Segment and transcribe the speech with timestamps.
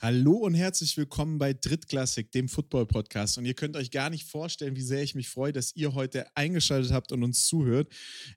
[0.00, 3.36] Hallo und herzlich willkommen bei Drittklassik, dem Football-Podcast.
[3.36, 6.24] Und ihr könnt euch gar nicht vorstellen, wie sehr ich mich freue, dass ihr heute
[6.36, 7.88] eingeschaltet habt und uns zuhört.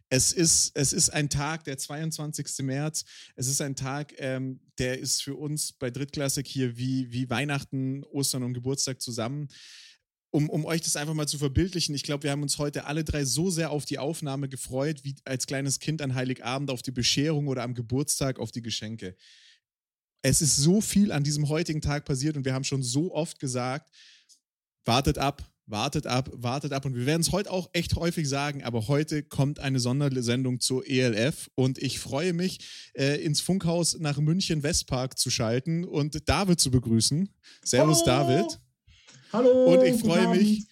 [0.09, 2.65] Es ist, es ist ein Tag, der 22.
[2.65, 3.05] März.
[3.35, 8.03] Es ist ein Tag, ähm, der ist für uns bei Drittklassik hier wie, wie Weihnachten,
[8.05, 9.47] Ostern und Geburtstag zusammen.
[10.31, 13.03] Um, um euch das einfach mal zu verbildlichen, ich glaube, wir haben uns heute alle
[13.03, 16.91] drei so sehr auf die Aufnahme gefreut, wie als kleines Kind an Heiligabend auf die
[16.91, 19.15] Bescherung oder am Geburtstag auf die Geschenke
[20.21, 23.39] es ist so viel an diesem heutigen Tag passiert und wir haben schon so oft
[23.39, 23.89] gesagt,
[24.85, 26.85] wartet ab, wartet ab, wartet ab.
[26.85, 30.87] Und wir werden es heute auch echt häufig sagen, aber heute kommt eine Sondersendung zur
[30.87, 36.59] ELF und ich freue mich, äh, ins Funkhaus nach München Westpark zu schalten und David
[36.59, 37.29] zu begrüßen.
[37.63, 38.05] Servus, Hallo.
[38.05, 38.59] David.
[39.33, 39.73] Hallo.
[39.73, 40.67] Und ich freue mich.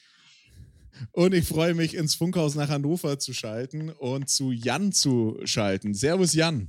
[1.13, 5.93] Und ich freue mich, ins Funkhaus nach Hannover zu schalten und zu Jan zu schalten.
[5.93, 6.67] Servus, Jan.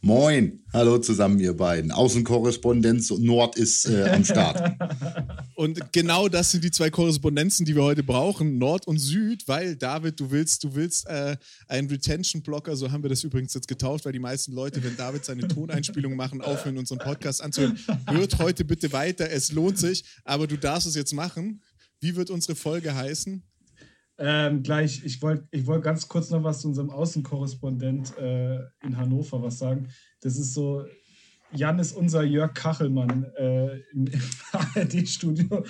[0.00, 1.90] Moin, hallo zusammen, ihr beiden.
[1.90, 4.76] Außenkorrespondenz Nord ist äh, am Start.
[5.56, 9.74] Und genau das sind die zwei Korrespondenzen, die wir heute brauchen, Nord und Süd, weil
[9.74, 14.04] David, du willst, du willst äh, einen Retention-Blocker, so haben wir das übrigens jetzt getauft,
[14.04, 17.76] weil die meisten Leute, wenn David seine Toneinspielung machen, aufhören, unseren Podcast anzuhören.
[18.08, 21.60] Hört heute bitte weiter, es lohnt sich, aber du darfst es jetzt machen.
[21.98, 23.42] Wie wird unsere Folge heißen?
[24.20, 28.96] Ähm, gleich, ich wollte ich wollt ganz kurz noch was zu unserem Außenkorrespondent äh, in
[28.96, 29.88] Hannover was sagen.
[30.20, 30.84] Das ist so,
[31.52, 35.64] Jan ist unser Jörg Kachelmann äh, im, im ARD-Studio,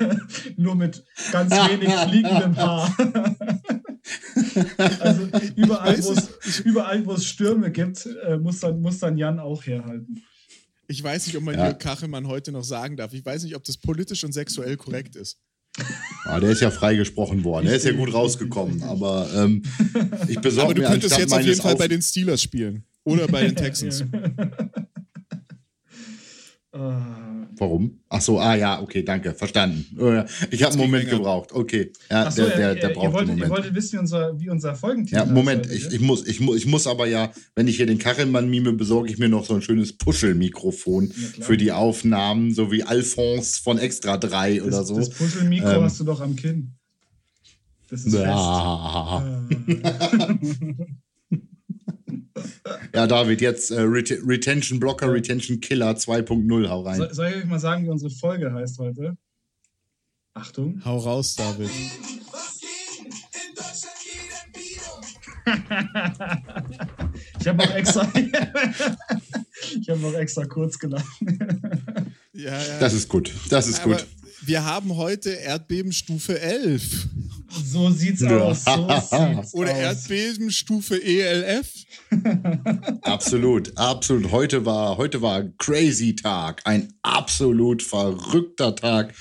[0.56, 2.96] nur mit ganz wenig fliegendem Haar.
[5.00, 10.22] also überall, wo es, überall, Stürme gibt, äh, muss, dann, muss dann Jan auch herhalten.
[10.88, 11.66] Ich weiß nicht, ob man ja.
[11.66, 13.12] Jörg Kachelmann heute noch sagen darf.
[13.12, 15.38] Ich weiß nicht, ob das politisch und sexuell korrekt ist.
[16.24, 17.66] Ah, der ist ja freigesprochen worden.
[17.66, 18.82] Der ist ja gut rausgekommen.
[18.84, 19.62] Aber ähm,
[20.28, 22.84] ich besorge Aber du könntest jetzt auf jeden Fall bei den Steelers spielen.
[23.04, 24.04] Oder bei den Texans.
[26.74, 28.00] Warum?
[28.08, 29.84] Ach so, ah ja, okay, danke, verstanden.
[29.98, 31.52] Oh ich habe einen Moment gebraucht.
[31.52, 33.42] Okay, ja, so, der, der, der ihr, braucht ihr wolltet, einen Moment.
[33.42, 36.56] Ihr wolltet wissen, wie unser, wie unser Folgentitel Ja, Moment, ich, ich, muss, ich, muss,
[36.56, 39.54] ich muss aber ja, wenn ich hier den Kachelmann mime, besorge ich mir noch so
[39.54, 44.84] ein schönes Puschelmikrofon ja, für die Aufnahmen, so wie Alphonse von Extra 3 das, oder
[44.84, 44.96] so.
[44.96, 46.72] Das Puschelmikro ähm, hast du doch am Kinn.
[47.90, 49.22] Das ist ja.
[49.58, 50.78] fest.
[52.94, 55.12] Ja, David, jetzt äh, Ret Retention Blocker, ja.
[55.12, 56.98] Retention Killer 2.0, hau rein.
[56.98, 59.16] So, soll ich euch mal sagen, wie unsere Folge heißt heute?
[60.34, 60.82] Achtung.
[60.84, 61.70] Hau raus, David.
[67.40, 68.12] ich habe noch extra.
[69.80, 71.06] ich habe noch extra kurz gelacht.
[72.32, 72.78] ja, ja.
[72.78, 73.32] Das ist gut.
[73.48, 74.06] Das ist Aber gut.
[74.44, 77.08] Wir haben heute Erdbebenstufe 11.
[77.64, 78.38] So sieht's ja.
[78.38, 78.64] aus.
[78.64, 79.78] So sieht's Oder aus.
[79.78, 81.68] Erdbebenstufe ELF.
[83.02, 84.30] absolut, absolut.
[84.30, 86.62] Heute war, heute war ein crazy Tag.
[86.64, 89.14] Ein absolut verrückter Tag.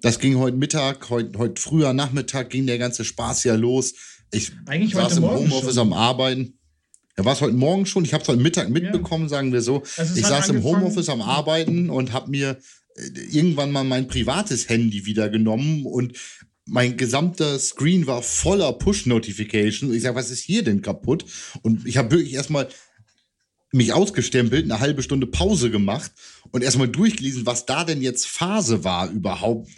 [0.00, 3.94] Das ging heute Mittag, heute, heute früher Nachmittag ging der ganze Spaß ja los.
[4.32, 6.58] Ich Eigentlich saß im Homeoffice am Arbeiten.
[7.18, 8.04] Ja, war es heute Morgen schon?
[8.04, 9.28] Ich habe es heute Mittag mitbekommen, ja.
[9.28, 9.82] sagen wir so.
[9.96, 12.58] Also ich saß im Homeoffice am Arbeiten und habe mir
[12.96, 16.16] äh, irgendwann mal mein privates Handy wieder genommen und
[16.66, 19.94] mein gesamter Screen war voller Push-Notifications.
[19.94, 21.24] Ich sage, was ist hier denn kaputt?
[21.62, 22.68] Und ich habe wirklich erstmal
[23.72, 26.10] mich ausgestempelt, eine halbe Stunde Pause gemacht
[26.50, 29.70] und erstmal durchgelesen, was da denn jetzt Phase war überhaupt.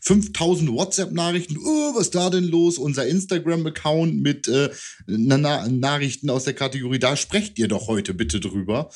[0.00, 2.78] 5000 WhatsApp-Nachrichten, oh, was da denn los?
[2.78, 4.70] Unser Instagram-Account mit äh,
[5.06, 8.90] Na Nachrichten aus der Kategorie, da sprecht ihr doch heute bitte drüber.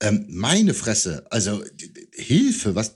[0.00, 1.64] Ähm, meine Fresse, also
[2.12, 2.94] Hilfe, was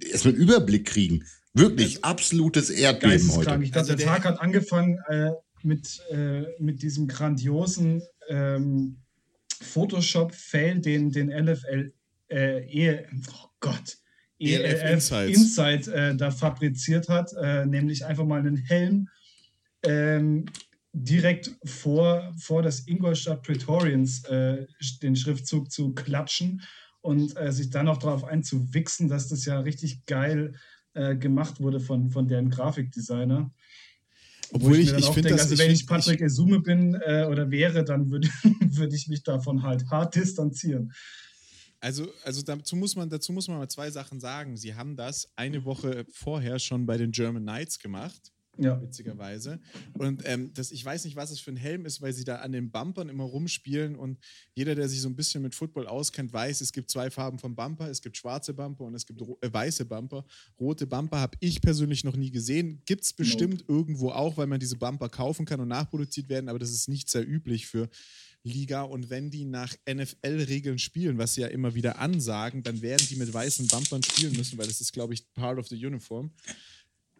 [0.00, 1.24] erstmal einen Überblick kriegen.
[1.52, 3.58] Wirklich also, absolutes Erdbeben heute.
[3.62, 5.30] Ich also der, Tag hat angefangen äh,
[5.62, 8.98] mit, äh, mit diesem grandiosen ähm,
[9.60, 11.92] Photoshop-Fail, den, den LFL,
[12.30, 13.98] äh, e, oh Gott,
[14.38, 19.08] ELF Insights, Insight äh, da fabriziert hat, äh, nämlich einfach mal einen Helm
[19.84, 20.46] ähm,
[20.92, 24.66] direkt vor, vor das Ingolstadt Praetorians äh,
[25.02, 26.62] den Schriftzug zu klatschen
[27.00, 30.54] und äh, sich dann auch darauf einzuwichsen, dass das ja richtig geil
[30.94, 33.50] äh, gemacht wurde von, von deren Grafikdesigner.
[34.52, 38.10] Obwohl ich, ich, ich finde, also wenn ich Patrick Esume bin äh, oder wäre, dann
[38.10, 38.28] würde
[38.60, 40.92] würd ich mich davon halt hart distanzieren.
[41.80, 44.56] Also, also dazu muss man, dazu muss man mal zwei Sachen sagen.
[44.56, 48.80] Sie haben das eine Woche vorher schon bei den German Knights gemacht ja.
[48.80, 49.60] witzigerweise.
[49.94, 52.36] Und ähm, das, ich weiß nicht, was es für ein Helm ist, weil sie da
[52.36, 54.18] an den Bumpern immer rumspielen und
[54.54, 57.54] jeder, der sich so ein bisschen mit Football auskennt, weiß, es gibt zwei Farben vom
[57.54, 60.24] Bumper, es gibt schwarze Bumper und es gibt äh, weiße Bumper.
[60.58, 62.82] Rote Bumper habe ich persönlich noch nie gesehen.
[62.86, 63.76] Gibt es bestimmt no.
[63.76, 67.08] irgendwo auch, weil man diese Bumper kaufen kann und nachproduziert werden, aber das ist nicht
[67.08, 67.88] sehr üblich für
[68.42, 73.06] Liga und wenn die nach NFL-Regeln spielen, was sie ja immer wieder ansagen, dann werden
[73.08, 76.32] die mit weißen Bumpern spielen müssen, weil das ist, glaube ich, part of the uniform.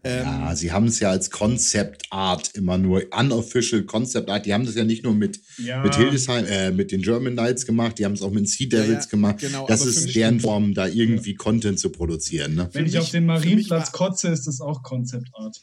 [0.03, 4.47] Ähm, ja, sie haben es ja als Concept Art immer nur, unofficial Concept Art.
[4.47, 5.83] Die haben das ja nicht nur mit, ja.
[5.83, 8.69] mit Hildesheim, äh, mit den German Knights gemacht, die haben es auch mit den Sea
[8.69, 9.39] Devils ja, ja, gemacht.
[9.39, 12.55] Genau, das ist deren Form, da irgendwie Content zu produzieren.
[12.55, 12.69] Ne?
[12.73, 15.63] Wenn ich auf den Marienplatz kotze, ist das auch Concept Art.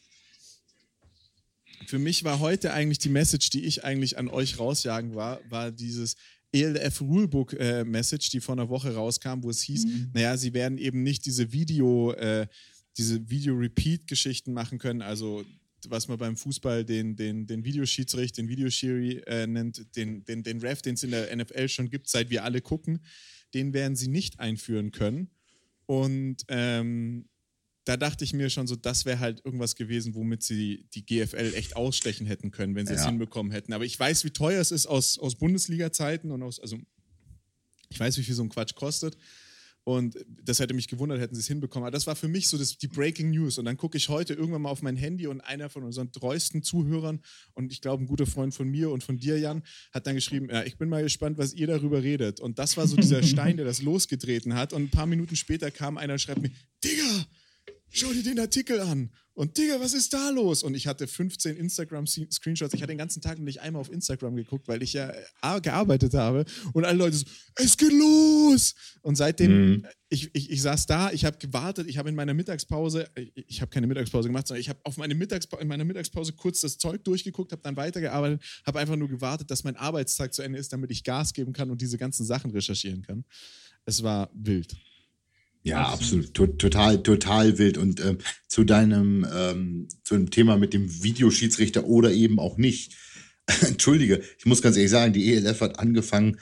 [1.87, 5.71] Für mich war heute eigentlich die Message, die ich eigentlich an euch rausjagen war, war
[5.71, 6.15] dieses,
[6.53, 10.11] ELF Rulebook äh, Message, die vor einer Woche rauskam, wo es hieß, mhm.
[10.13, 12.47] naja, sie werden eben nicht diese Video, äh,
[12.97, 15.45] diese Video-Repeat-Geschichten machen können, also
[15.87, 20.59] was man beim Fußball den, den, den Videoschiedsrichter, den Videoschiri äh, nennt, den, den, den
[20.59, 22.99] Ref, den es in der NFL schon gibt, seit wir alle gucken,
[23.53, 25.29] den werden sie nicht einführen können.
[25.85, 27.29] Und ähm,
[27.85, 31.53] da dachte ich mir schon so, das wäre halt irgendwas gewesen, womit sie die GFL
[31.55, 32.99] echt ausstechen hätten können, wenn sie ja.
[32.99, 33.71] es hinbekommen hätten.
[33.71, 36.77] Aber ich weiß, wie teuer es ist aus, aus Bundesliga-Zeiten und aus, also
[37.89, 39.17] ich weiß, wie viel so ein Quatsch kostet.
[39.87, 41.85] Und das hätte mich gewundert, hätten sie es hinbekommen.
[41.85, 43.57] Aber das war für mich so das, die Breaking News.
[43.57, 46.61] Und dann gucke ich heute irgendwann mal auf mein Handy und einer von unseren treuesten
[46.61, 47.21] Zuhörern
[47.53, 49.63] und ich glaube, ein guter Freund von mir und von dir, Jan,
[49.93, 52.41] hat dann geschrieben: Ja, ich bin mal gespannt, was ihr darüber redet.
[52.41, 54.73] Und das war so dieser Stein, der das losgetreten hat.
[54.73, 56.51] Und ein paar Minuten später kam einer und schreibt mir:
[56.83, 57.25] Digga,
[57.87, 59.09] schau dir den Artikel an.
[59.37, 60.63] Und Digga, was ist da los?
[60.63, 62.73] Und ich hatte 15 Instagram-Screenshots.
[62.73, 65.13] Ich hatte den ganzen Tag nicht einmal auf Instagram geguckt, weil ich ja
[65.43, 66.43] äh, gearbeitet habe.
[66.73, 68.73] Und alle Leute so, es geht los!
[69.03, 69.87] Und seitdem, mhm.
[70.09, 73.61] ich, ich, ich saß da, ich habe gewartet, ich habe in meiner Mittagspause, äh, ich
[73.61, 76.79] habe keine Mittagspause gemacht, sondern ich habe auf meine Mittagspause, in meiner Mittagspause kurz das
[76.79, 80.73] Zeug durchgeguckt, habe dann weitergearbeitet, habe einfach nur gewartet, dass mein Arbeitstag zu Ende ist,
[80.73, 83.23] damit ich Gas geben kann und diese ganzen Sachen recherchieren kann.
[83.85, 84.75] Es war wild.
[85.67, 86.29] Ja, absolut.
[86.29, 86.59] absolut.
[86.59, 87.77] Total, total wild.
[87.77, 88.17] Und äh,
[88.47, 92.95] zu deinem, ähm, zu dem Thema mit dem Videoschiedsrichter oder eben auch nicht.
[93.61, 96.37] Entschuldige, ich muss ganz ehrlich sagen, die ELF hat angefangen,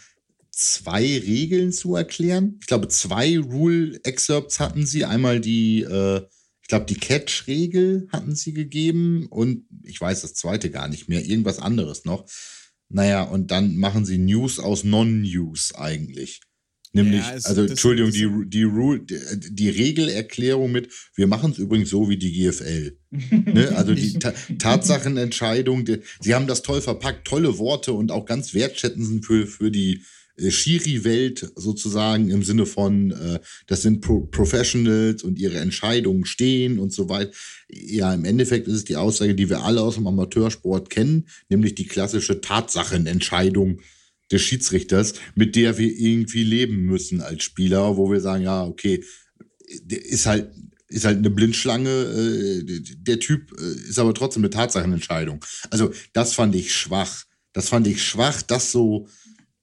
[0.51, 2.57] zwei Regeln zu erklären.
[2.61, 5.05] Ich glaube, zwei Rule-Excerpts hatten sie.
[5.05, 6.21] Einmal die, äh,
[6.61, 11.25] ich glaube, die Catch-Regel hatten sie gegeben und ich weiß das zweite gar nicht mehr.
[11.25, 12.25] Irgendwas anderes noch.
[12.89, 16.41] Naja, und dann machen sie News aus Non-News eigentlich.
[16.95, 19.19] Nämlich, ja, es, also Entschuldigung, die, die, Rule, die,
[19.49, 22.97] die Regelerklärung mit, wir machen es übrigens so wie die GFL.
[23.11, 23.71] ne?
[23.75, 28.53] Also die Ta Tatsachenentscheidung, die, sie haben das toll verpackt, tolle Worte und auch ganz
[28.53, 30.03] wertschätzend für, für die
[30.37, 36.79] äh, Schiri-Welt sozusagen im Sinne von, äh, das sind Pro Professionals und ihre Entscheidungen stehen
[36.79, 37.31] und so weiter.
[37.67, 41.75] Ja, im Endeffekt ist es die Aussage, die wir alle aus dem Amateursport kennen, nämlich
[41.75, 43.81] die klassische Tatsachenentscheidung
[44.31, 49.03] des Schiedsrichters, mit der wir irgendwie leben müssen als Spieler, wo wir sagen, ja, okay,
[49.67, 50.51] ist halt
[50.87, 55.43] ist halt eine Blindschlange, äh, der Typ äh, ist aber trotzdem eine Tatsachenentscheidung.
[55.71, 57.25] Also das fand ich schwach.
[57.53, 59.07] Das fand ich schwach, das so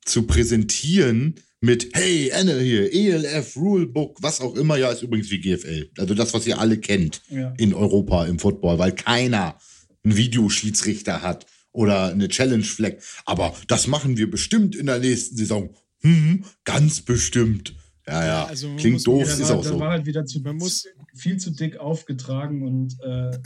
[0.04, 5.40] zu präsentieren mit, hey, Anne hier, ELF, Rulebook, was auch immer, ja, ist übrigens wie
[5.40, 5.90] GFL.
[5.96, 7.54] Also das, was ihr alle kennt ja.
[7.56, 9.56] in Europa im Football, weil keiner
[10.02, 12.94] einen Videoschiedsrichter hat oder eine Challenge Flag.
[13.24, 15.74] Aber das machen wir bestimmt in der nächsten Saison.
[16.00, 17.74] Hm, ganz bestimmt.
[18.06, 18.44] Ja, ja.
[18.46, 19.78] Also Klingt doof, ist war, auch so.
[19.78, 23.38] war halt wieder zu, man muss viel zu dick aufgetragen und äh,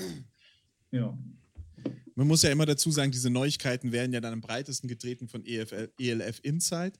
[0.93, 1.17] ja.
[2.15, 5.45] Man muss ja immer dazu sagen, diese Neuigkeiten werden ja dann am breitesten getreten von
[5.45, 6.99] EFL, ELF Insight.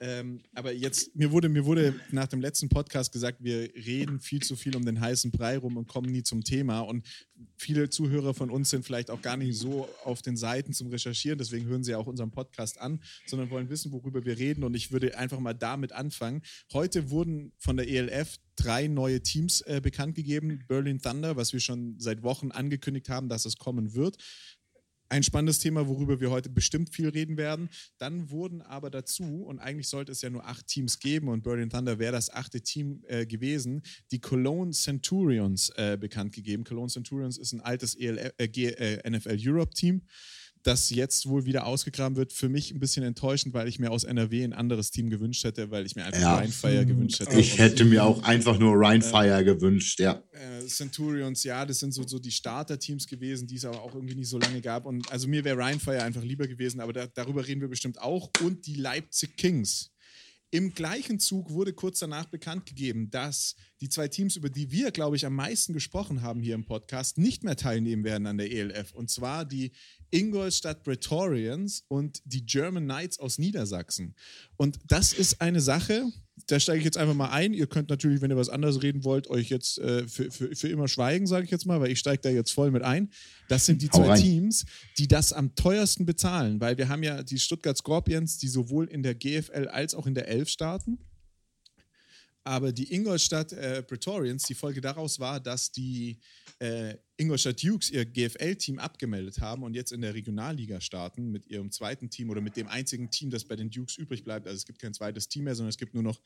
[0.00, 4.42] Ähm, aber jetzt, mir wurde, mir wurde nach dem letzten Podcast gesagt, wir reden viel
[4.42, 6.80] zu viel um den heißen Brei rum und kommen nie zum Thema.
[6.80, 7.06] Und
[7.56, 11.38] viele Zuhörer von uns sind vielleicht auch gar nicht so auf den Seiten zum Recherchieren,
[11.38, 14.64] deswegen hören sie auch unseren Podcast an, sondern wollen wissen, worüber wir reden.
[14.64, 16.42] Und ich würde einfach mal damit anfangen.
[16.72, 20.64] Heute wurden von der ELF drei neue Teams äh, bekannt gegeben.
[20.68, 24.16] Berlin Thunder, was wir schon seit Wochen angekündigt haben, dass es kommen wird
[25.12, 27.68] ein spannendes Thema, worüber wir heute bestimmt viel reden werden.
[27.98, 31.68] Dann wurden aber dazu, und eigentlich sollte es ja nur acht Teams geben, und Berlin
[31.68, 36.64] Thunder wäre das achte Team äh, gewesen, die Cologne Centurions äh, bekannt gegeben.
[36.64, 40.00] Cologne Centurions ist ein altes ELF, äh, äh NFL Europe Team
[40.62, 44.04] das jetzt wohl wieder ausgegraben wird, für mich ein bisschen enttäuschend, weil ich mir aus
[44.04, 46.36] NRW ein anderes Team gewünscht hätte, weil ich mir einfach ja.
[46.36, 47.38] Rheinfire gewünscht hätte.
[47.38, 50.22] Ich hätte mir auch einfach nur Rheinfire äh, gewünscht, ja.
[50.32, 54.14] Äh, Centurions, ja, das sind so, so die Starter-Teams gewesen, die es aber auch irgendwie
[54.14, 54.86] nicht so lange gab.
[54.86, 58.30] Und also mir wäre Rheinfire einfach lieber gewesen, aber da, darüber reden wir bestimmt auch.
[58.42, 59.90] Und die Leipzig Kings.
[60.54, 64.90] Im gleichen Zug wurde kurz danach bekannt gegeben, dass die zwei Teams, über die wir,
[64.90, 68.52] glaube ich, am meisten gesprochen haben hier im Podcast, nicht mehr teilnehmen werden an der
[68.52, 68.92] ELF.
[68.92, 69.72] Und zwar die
[70.12, 74.14] Ingolstadt Praetorians und die German Knights aus Niedersachsen.
[74.56, 76.12] Und das ist eine Sache,
[76.46, 77.54] da steige ich jetzt einfach mal ein.
[77.54, 80.68] Ihr könnt natürlich, wenn ihr was anderes reden wollt, euch jetzt äh, für, für, für
[80.68, 83.10] immer schweigen, sage ich jetzt mal, weil ich steige da jetzt voll mit ein.
[83.48, 84.64] Das sind die zwei Teams,
[84.98, 89.02] die das am teuersten bezahlen, weil wir haben ja die Stuttgart Scorpions, die sowohl in
[89.02, 90.98] der GFL als auch in der Elf starten.
[92.44, 96.18] Aber die Ingolstadt äh, Praetorians, die Folge daraus war, dass die
[96.58, 101.70] äh, Ingolstadt Dukes ihr GFL-Team abgemeldet haben und jetzt in der Regionalliga starten mit ihrem
[101.70, 104.48] zweiten Team oder mit dem einzigen Team, das bei den Dukes übrig bleibt.
[104.48, 106.20] Also es gibt kein zweites Team mehr, sondern es gibt nur noch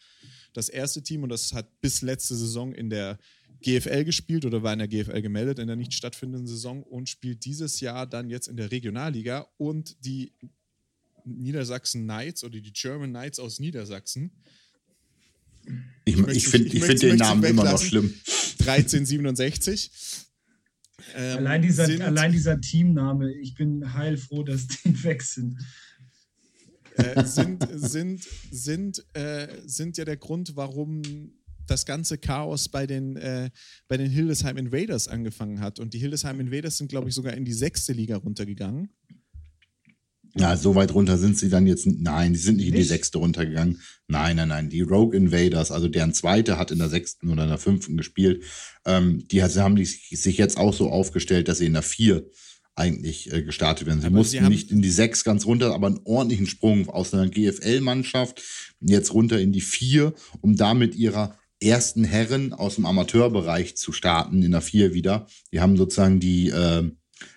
[0.55, 3.19] das erste Team und das hat bis letzte Saison in der
[3.61, 7.45] GFL gespielt oder war in der GFL gemeldet in der nicht stattfindenden Saison und spielt
[7.45, 10.33] dieses Jahr dann jetzt in der Regionalliga und die
[11.25, 14.31] Niedersachsen Knights oder die German Knights aus Niedersachsen
[16.05, 18.15] ich, ich, ich finde find den Namen immer noch schlimm.
[18.61, 19.91] 1367.
[21.15, 25.59] Ähm, allein, dieser, sind, allein dieser Teamname, ich bin heilfroh, dass die weg sind.
[26.97, 31.03] Äh, sind, sind, sind, äh, sind ja der Grund, warum
[31.67, 33.51] das ganze Chaos bei den, äh,
[33.89, 35.79] bei den Hildesheim Invaders angefangen hat.
[35.79, 38.91] Und die Hildesheim Invaders sind, glaube ich, sogar in die sechste Liga runtergegangen.
[40.39, 41.87] Ja, so weit runter sind sie dann jetzt.
[41.87, 43.81] Nein, die sind nicht, nicht, in die sechste runtergegangen.
[44.07, 44.69] Nein, nein, nein.
[44.69, 48.45] Die Rogue Invaders, also deren zweite hat in der sechsten oder in der fünften gespielt.
[48.85, 52.27] Ähm, die haben sich jetzt auch so aufgestellt, dass sie in der vier
[52.75, 54.01] eigentlich äh, gestartet werden.
[54.01, 57.15] Sie aber mussten sie nicht in die sechs ganz runter, aber einen ordentlichen Sprung aus
[57.15, 58.43] einer GFL-Mannschaft
[58.81, 60.13] jetzt runter in die vier,
[60.43, 65.27] um damit ihrer ersten Herren aus dem Amateurbereich zu starten in der vier wieder.
[65.53, 66.91] Die haben sozusagen die äh,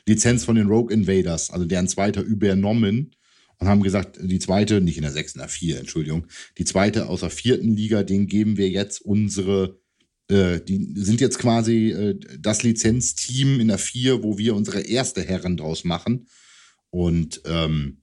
[0.05, 3.15] Lizenz von den Rogue Invaders, also deren zweiter übernommen
[3.59, 7.07] und haben gesagt, die zweite, nicht in der sechsten, in der vier, Entschuldigung, die zweite
[7.07, 9.79] aus der vierten Liga, den geben wir jetzt unsere,
[10.29, 15.21] äh, die sind jetzt quasi äh, das Lizenzteam in der vier, wo wir unsere erste
[15.21, 16.27] Herren draus machen.
[16.89, 18.01] Und ähm,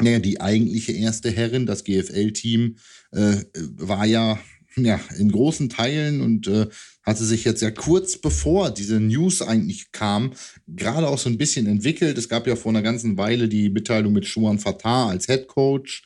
[0.00, 2.76] naja, die eigentliche erste Herrin, das GFL-Team,
[3.12, 4.38] äh, war ja
[4.78, 6.66] ja, in großen Teilen und äh,
[7.02, 10.32] hatte sich jetzt ja kurz bevor diese News eigentlich kam,
[10.66, 12.18] gerade auch so ein bisschen entwickelt.
[12.18, 16.04] Es gab ja vor einer ganzen Weile die Mitteilung mit Schuan Fatah als Head Coach,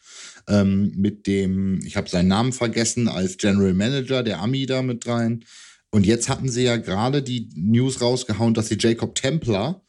[0.49, 5.07] ähm, mit dem, ich habe seinen Namen vergessen, als General Manager, der Ami da mit
[5.07, 5.45] rein.
[5.91, 9.83] Und jetzt hatten sie ja gerade die News rausgehauen, dass sie Jacob Templer,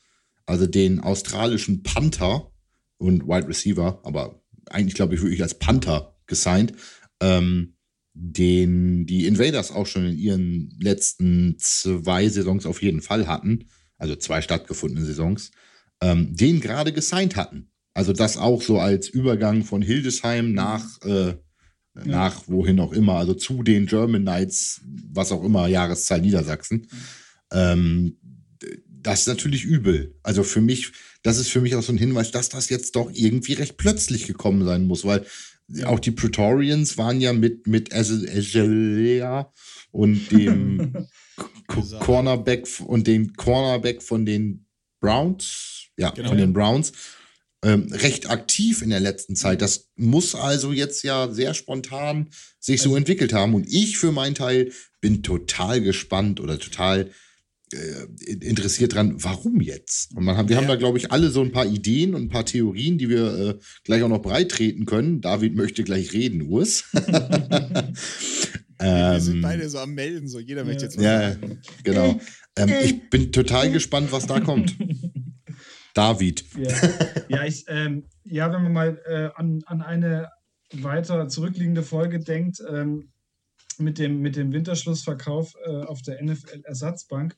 [0.48, 2.52] also den australischen Panther
[2.98, 6.74] und Wide Receiver, aber eigentlich glaube ich wirklich als Panther gesigned,
[7.20, 7.76] ähm,
[8.14, 13.66] den die Invaders auch schon in ihren letzten zwei Saisons auf jeden Fall hatten,
[13.98, 15.52] also zwei stattgefundene Saisons,
[16.02, 17.70] ähm, den gerade gesigned hatten.
[17.94, 21.36] Also das auch so als Übergang von Hildesheim nach, äh, ja.
[22.06, 26.88] nach wohin auch immer, also zu den German Knights, was auch immer, Jahreszahl Niedersachsen.
[27.52, 28.18] Ähm,
[28.88, 30.16] das ist natürlich übel.
[30.24, 30.92] Also für mich,
[31.24, 34.28] das ist für mich auch so ein Hinweis, dass das jetzt doch irgendwie recht plötzlich
[34.28, 35.26] gekommen sein muss, weil
[35.86, 39.52] auch die Praetorians waren ja mit, mit Ezelea
[39.92, 41.08] und dem
[41.68, 44.66] Cornerback und den Cornerback von den
[45.00, 46.30] Browns, ja, genau.
[46.30, 46.92] von den Browns,
[47.64, 49.62] ähm, recht aktiv in der letzten Zeit.
[49.62, 53.54] Das muss also jetzt ja sehr spontan sich also, so entwickelt haben.
[53.54, 57.12] Und ich für meinen Teil bin total gespannt oder total
[57.74, 60.16] interessiert dran, warum jetzt?
[60.16, 60.62] Und man haben, wir ja.
[60.62, 63.38] haben da, glaube ich, alle so ein paar Ideen und ein paar Theorien, die wir
[63.38, 65.22] äh, gleich auch noch breit treten können.
[65.22, 66.86] David möchte gleich reden, Urs.
[66.94, 67.94] wir
[69.20, 71.62] sind ähm, beide so am Melden, so jeder möchte jetzt was ja, sagen.
[71.84, 72.20] Genau.
[72.58, 74.76] Ähm, ich bin total gespannt, was da kommt.
[75.94, 76.46] David.
[76.58, 76.74] Ja,
[77.28, 80.30] ja, ich, ähm, ja wenn man mal äh, an, an eine
[80.74, 83.12] weiter zurückliegende Folge denkt, ähm,
[83.78, 87.36] mit, dem, mit dem Winterschlussverkauf äh, auf der NFL-Ersatzbank,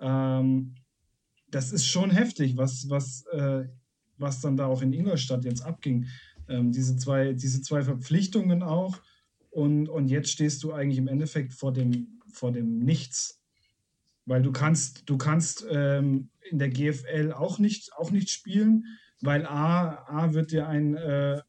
[0.00, 0.74] ähm,
[1.50, 3.64] das ist schon heftig, was, was, äh,
[4.18, 6.06] was dann da auch in Ingolstadt jetzt abging.
[6.48, 8.98] Ähm, diese, zwei, diese zwei Verpflichtungen auch.
[9.50, 13.40] Und, und jetzt stehst du eigentlich im Endeffekt vor dem, vor dem Nichts.
[14.26, 18.84] Weil du kannst, du kannst ähm, in der GFL auch nicht, auch nicht spielen,
[19.20, 21.42] weil A, A wird dir ein äh,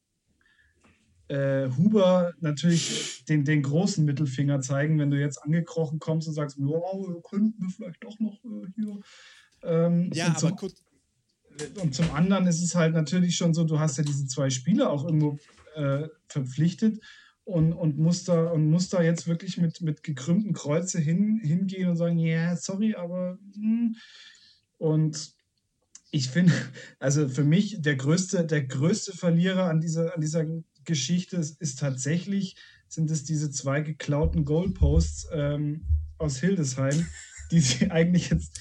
[1.32, 6.58] äh, Huber natürlich den, den großen Mittelfinger zeigen, wenn du jetzt angekrochen kommst und sagst,
[6.60, 9.00] wow, könnten wir vielleicht doch noch äh, hier.
[9.64, 10.74] Ähm, ja, aber zum, gut.
[11.82, 14.90] Und zum anderen ist es halt natürlich schon so, du hast ja diese zwei Spieler
[14.90, 15.38] auch irgendwo
[15.76, 17.02] äh, verpflichtet
[17.46, 21.90] und, und musst da und musst da jetzt wirklich mit, mit gekrümmten Kreuze hin, hingehen
[21.90, 23.96] und sagen, ja, yeah, sorry, aber hm.
[24.80, 25.34] und
[26.12, 26.52] ich finde,
[27.00, 30.46] also für mich der größte, der größte Verlierer an dieser, an dieser
[30.86, 32.56] Geschichte ist tatsächlich,
[32.88, 35.86] sind es diese zwei geklauten Goalposts ähm,
[36.18, 37.08] aus Hildesheim,
[37.52, 38.60] die sie eigentlich jetzt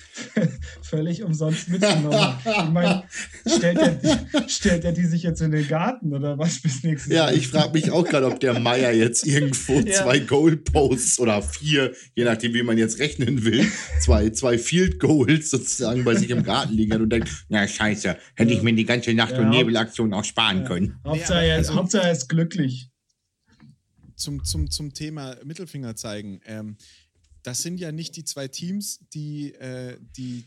[0.83, 2.67] völlig umsonst mitgenommen haben.
[2.67, 3.05] Ich meine,
[3.47, 7.31] stellt er, stellt er die sich jetzt in den Garten oder was bis nächstes Jahr?
[7.31, 9.93] Ja, ich frage mich auch gerade, ob der Meier jetzt irgendwo ja.
[9.93, 13.67] zwei Goalposts oder vier, je nachdem, wie man jetzt rechnen will,
[14.01, 18.17] zwei, zwei Field Goals sozusagen bei sich im Garten liegen hat und denkt, na scheiße,
[18.35, 20.99] hätte ich mir die ganze Nacht- und Nebelaktion auch sparen können.
[21.05, 22.89] Hauptsache, er, also, Hauptsache er ist glücklich.
[24.17, 26.41] Zum, zum, zum Thema Mittelfinger zeigen.
[26.45, 26.77] Ähm,
[27.43, 30.45] das sind ja nicht die zwei Teams, die, äh, die,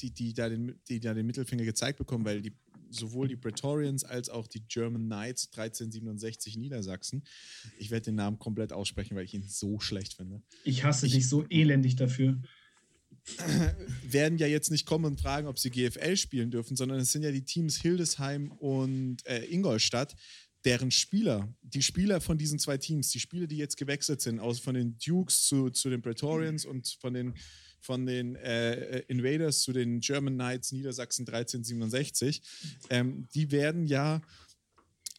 [0.00, 2.52] die, die, da den, die da den Mittelfinger gezeigt bekommen, weil die,
[2.90, 7.24] sowohl die Praetorians als auch die German Knights 1367 Niedersachsen,
[7.78, 10.42] ich werde den Namen komplett aussprechen, weil ich ihn so schlecht finde.
[10.64, 12.40] Ich hasse ich, dich so elendig dafür.
[14.02, 17.22] werden ja jetzt nicht kommen und fragen, ob sie GFL spielen dürfen, sondern es sind
[17.22, 20.14] ja die Teams Hildesheim und äh, Ingolstadt,
[20.64, 24.60] deren Spieler, die Spieler von diesen zwei Teams, die Spieler, die jetzt gewechselt sind, aus
[24.60, 27.34] von den Dukes zu, zu den Praetorians und von den,
[27.80, 32.42] von den äh, Invaders zu den German Knights Niedersachsen 1367,
[32.90, 34.22] ähm, die werden ja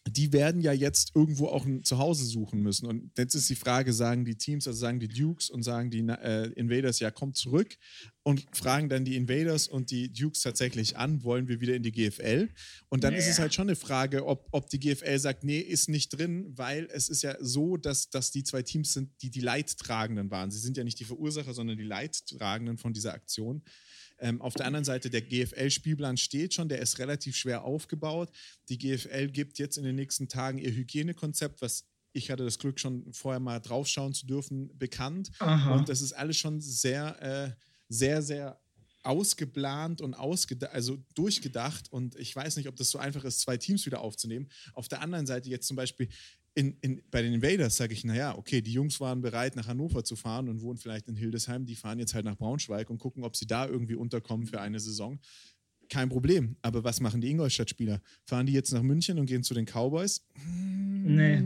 [0.08, 2.86] die werden ja jetzt irgendwo auch ein Zuhause suchen müssen.
[2.86, 5.98] Und jetzt ist die Frage, sagen die Teams, also sagen die Dukes und sagen die
[5.98, 7.76] äh, Invaders, ja, kommt zurück
[8.22, 11.92] und fragen dann die Invaders und die Dukes tatsächlich an, wollen wir wieder in die
[11.92, 12.48] GFL?
[12.88, 13.24] Und dann naja.
[13.24, 16.52] ist es halt schon eine Frage, ob, ob die GFL sagt, nee, ist nicht drin,
[16.56, 20.50] weil es ist ja so, dass, dass die zwei Teams sind, die die Leidtragenden waren.
[20.50, 23.62] Sie sind ja nicht die Verursacher, sondern die Leidtragenden von dieser Aktion.
[24.18, 28.30] Ähm, auf der anderen Seite, der GFL-Spielplan steht schon, der ist relativ schwer aufgebaut.
[28.68, 32.80] Die GFL gibt jetzt in den nächsten Tagen ihr Hygienekonzept, was ich hatte das Glück,
[32.80, 35.30] schon vorher mal draufschauen zu dürfen, bekannt.
[35.38, 35.74] Aha.
[35.74, 37.50] Und das ist alles schon sehr, äh,
[37.88, 38.58] sehr, sehr
[39.02, 41.92] ausgeplant und ausgedacht, also durchgedacht.
[41.92, 44.48] Und ich weiß nicht, ob das so einfach ist, zwei Teams wieder aufzunehmen.
[44.72, 46.08] Auf der anderen Seite jetzt zum Beispiel
[46.56, 50.02] in, in, bei den Invaders sage ich, naja, okay, die Jungs waren bereit, nach Hannover
[50.04, 51.66] zu fahren und wohnen vielleicht in Hildesheim.
[51.66, 54.80] Die fahren jetzt halt nach Braunschweig und gucken, ob sie da irgendwie unterkommen für eine
[54.80, 55.20] Saison.
[55.90, 56.56] Kein Problem.
[56.62, 58.00] Aber was machen die Ingolstadt-Spieler?
[58.24, 60.24] Fahren die jetzt nach München und gehen zu den Cowboys?
[60.46, 61.42] Nee.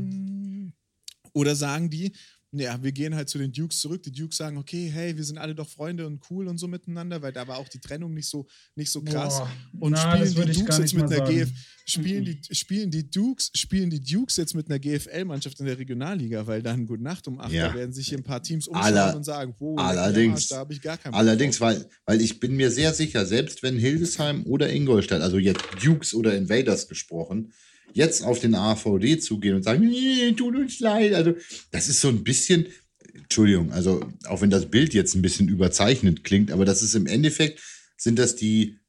[1.32, 2.12] Oder sagen die,
[2.52, 4.02] ja, wir gehen halt zu den Dukes zurück.
[4.02, 7.22] Die Dukes sagen, okay, hey, wir sind alle doch Freunde und cool und so miteinander,
[7.22, 9.38] weil da war auch die Trennung nicht so, nicht so krass.
[9.38, 11.48] Boah, und na, spielen die Dukes jetzt mit einer GF,
[11.86, 16.44] spielen die, spielen die Dukes, spielen die Dukes jetzt mit einer GFL-Mannschaft in der Regionalliga,
[16.46, 17.72] weil dann gut Nacht um 8 ja.
[17.72, 20.82] werden sich hier ein paar Teams umschauen Aller, und sagen, wo allerdings, da habe ich
[20.82, 25.22] gar keinen Allerdings, weil, weil ich bin mir sehr sicher, selbst wenn Hildesheim oder Ingolstadt,
[25.22, 27.52] also jetzt Dukes oder Invaders gesprochen,
[27.92, 31.14] jetzt auf den AVD zugehen und sagen, nee, tut uns leid.
[31.14, 31.34] Also,
[31.70, 32.66] das ist so ein bisschen,
[33.14, 37.06] Entschuldigung, also auch wenn das Bild jetzt ein bisschen überzeichnet klingt, aber das ist im
[37.06, 37.60] Endeffekt,
[37.96, 38.80] sind das die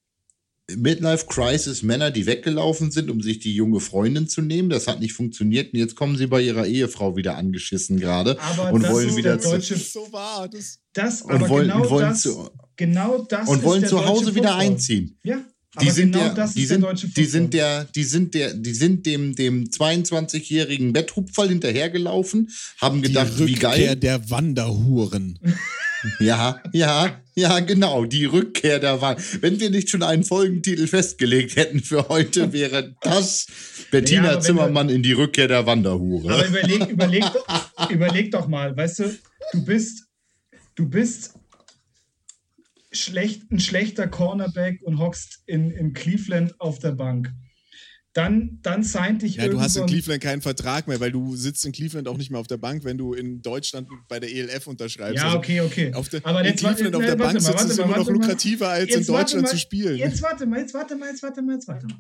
[0.76, 4.70] Midlife-Crisis-Männer, die weggelaufen sind, um sich die junge Freundin zu nehmen.
[4.70, 8.38] Das hat nicht funktioniert und jetzt kommen sie bei ihrer Ehefrau wieder angeschissen gerade
[8.72, 10.48] und wollen wieder zu, so wahr.
[10.50, 14.56] Das, das und wollen, genau wollen das, zu, genau das und wollen zu Hause wieder
[14.56, 15.18] einziehen.
[15.24, 15.44] Ja,
[15.80, 19.36] die sind genau der, die sind, die sind der, die sind der, die sind dem,
[19.36, 22.50] dem 22-jährigen Betthupferl hinterhergelaufen,
[22.82, 23.96] haben gedacht, die wie geil.
[23.96, 25.40] der Wanderhuren.
[26.20, 29.42] ja, ja, ja, genau, die Rückkehr der Wanderhuren.
[29.42, 33.48] Wenn wir nicht schon einen Folgentitel festgelegt hätten für heute, wäre das
[33.92, 36.34] Bettina ja, Zimmermann du, in die Rückkehr der Wanderhure.
[36.34, 37.24] Aber überleg, überleg,
[37.90, 39.18] überleg doch mal, weißt du,
[39.54, 40.04] du bist,
[40.76, 41.34] du bist
[42.92, 47.34] schlecht, ein schlechter Cornerback und hockst in, in Cleveland auf der Bank.
[48.14, 51.66] Dann, dann signed dich Ja, du hast in Cleveland keinen Vertrag mehr, weil du sitzt
[51.66, 54.68] in Cleveland auch nicht mehr auf der Bank, wenn du in Deutschland bei der ELF
[54.68, 55.16] unterschreibst.
[55.16, 55.94] Ja, also okay, okay.
[55.94, 58.94] Auf der, Aber in Cleveland auf der Bank mal, sitzen ist immer noch lukrativer, als
[58.94, 59.98] in Deutschland mal, zu spielen.
[59.98, 61.96] Jetzt warte mal, jetzt warte mal, jetzt warte mal, jetzt warte mal.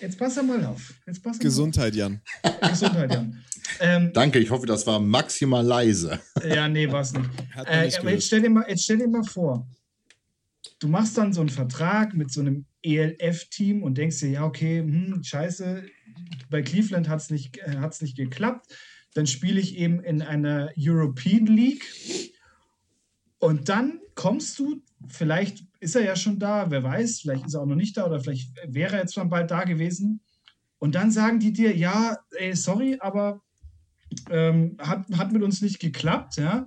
[0.00, 0.94] Jetzt pass mal auf.
[1.06, 2.20] Jetzt pass Gesundheit, Jan.
[2.68, 3.42] Gesundheit, Jan.
[3.80, 6.20] Ähm, Danke, ich hoffe, das war maximal leise.
[6.46, 7.28] Ja, nee, war es nicht.
[7.66, 9.68] Äh, nicht aber jetzt stell, dir mal, jetzt stell dir mal vor,
[10.78, 14.78] du machst dann so einen Vertrag mit so einem ELF-Team und denkst dir, ja, okay,
[14.78, 15.84] hm, scheiße,
[16.50, 18.66] bei Cleveland hat es nicht, äh, nicht geklappt.
[19.14, 21.84] Dann spiele ich eben in einer European League.
[23.38, 27.60] Und dann kommst du, vielleicht ist er ja schon da, wer weiß, vielleicht ist er
[27.60, 30.22] auch noch nicht da oder vielleicht wäre er jetzt schon bald da gewesen.
[30.78, 33.42] Und dann sagen die dir, ja, ey, sorry, aber
[34.28, 36.36] ähm, hat, hat mit uns nicht geklappt.
[36.36, 36.66] Ja?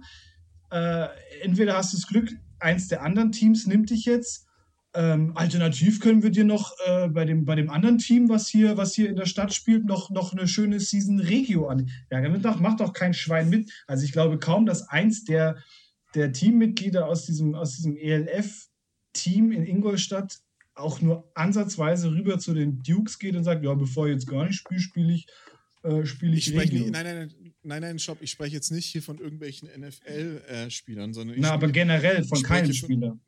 [0.71, 1.07] Äh,
[1.41, 4.47] entweder hast du das Glück, eins der anderen Teams nimmt dich jetzt.
[4.93, 8.77] Ähm, alternativ können wir dir noch äh, bei, dem, bei dem anderen Team, was hier,
[8.77, 11.89] was hier in der Stadt spielt, noch, noch eine schöne Season Regio an.
[12.09, 13.69] Ja, damit macht doch kein Schwein mit.
[13.87, 15.57] Also ich glaube kaum, dass eins der,
[16.15, 20.39] der Teammitglieder aus diesem, aus diesem ELF-Team in Ingolstadt
[20.73, 24.45] auch nur ansatzweise rüber zu den Dukes geht und sagt, ja, bevor ich jetzt gar
[24.45, 25.27] nicht spiele, spiele ich
[25.83, 28.85] äh, spiele ich, ich spreche nicht, nein, nein, nein, nein, Shop, ich spreche jetzt nicht
[28.85, 33.19] hier von irgendwelchen NFL-Spielern, äh, sondern Na, aber generell von keinem Spieler.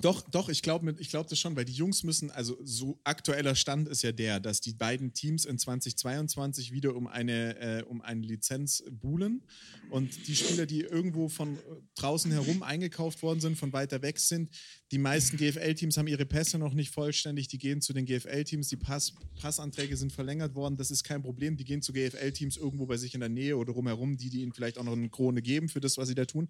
[0.00, 3.54] Doch, doch, ich glaube ich glaub das schon, weil die Jungs müssen, also so aktueller
[3.54, 8.00] Stand ist ja der, dass die beiden Teams in 2022 wieder um eine, äh, um
[8.00, 9.42] eine Lizenz buhlen
[9.90, 11.60] und die Spieler, die irgendwo von äh,
[11.94, 14.50] draußen herum eingekauft worden sind, von weiter weg sind,
[14.92, 18.76] die meisten GFL-Teams haben ihre Pässe noch nicht vollständig, die gehen zu den GFL-Teams, die
[18.76, 22.96] Pass, Passanträge sind verlängert worden, das ist kein Problem, die gehen zu GFL-Teams irgendwo bei
[22.96, 25.68] sich in der Nähe oder rumherum, die, die ihnen vielleicht auch noch eine Krone geben
[25.68, 26.48] für das, was sie da tun.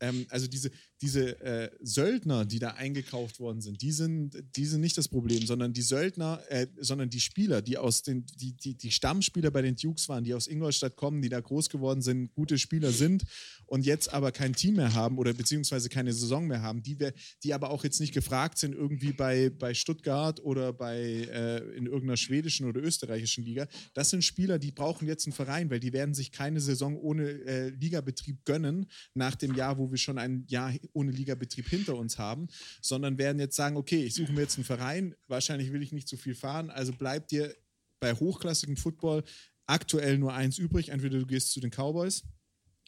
[0.00, 0.70] Ähm, also diese,
[1.00, 5.46] diese äh, Söldner, die da eingekauft worden sind, die sind, die sind nicht das Problem,
[5.46, 9.62] sondern die Söldner, äh, sondern die Spieler, die aus den, die, die, die Stammspieler bei
[9.62, 13.24] den Dukes waren, die aus Ingolstadt kommen, die da groß geworden sind, gute Spieler sind
[13.66, 16.98] und jetzt aber kein Team mehr haben oder beziehungsweise keine Saison mehr haben, die,
[17.42, 21.86] die aber auch jetzt nicht gefragt sind, irgendwie bei, bei Stuttgart oder bei äh, in
[21.86, 23.68] irgendeiner schwedischen oder österreichischen Liga.
[23.94, 27.28] Das sind Spieler, die brauchen jetzt einen Verein, weil die werden sich keine Saison ohne
[27.28, 32.18] äh, Ligabetrieb gönnen, nach dem Jahr, wo wir schon ein Jahr ohne Ligabetrieb hinter uns
[32.18, 32.48] haben,
[32.80, 36.08] sondern werden jetzt sagen, okay, ich suche mir jetzt einen Verein, wahrscheinlich will ich nicht
[36.08, 37.54] zu viel fahren, also bleibt dir
[38.00, 39.24] bei hochklassigem Football
[39.66, 42.24] aktuell nur eins übrig, entweder du gehst zu den Cowboys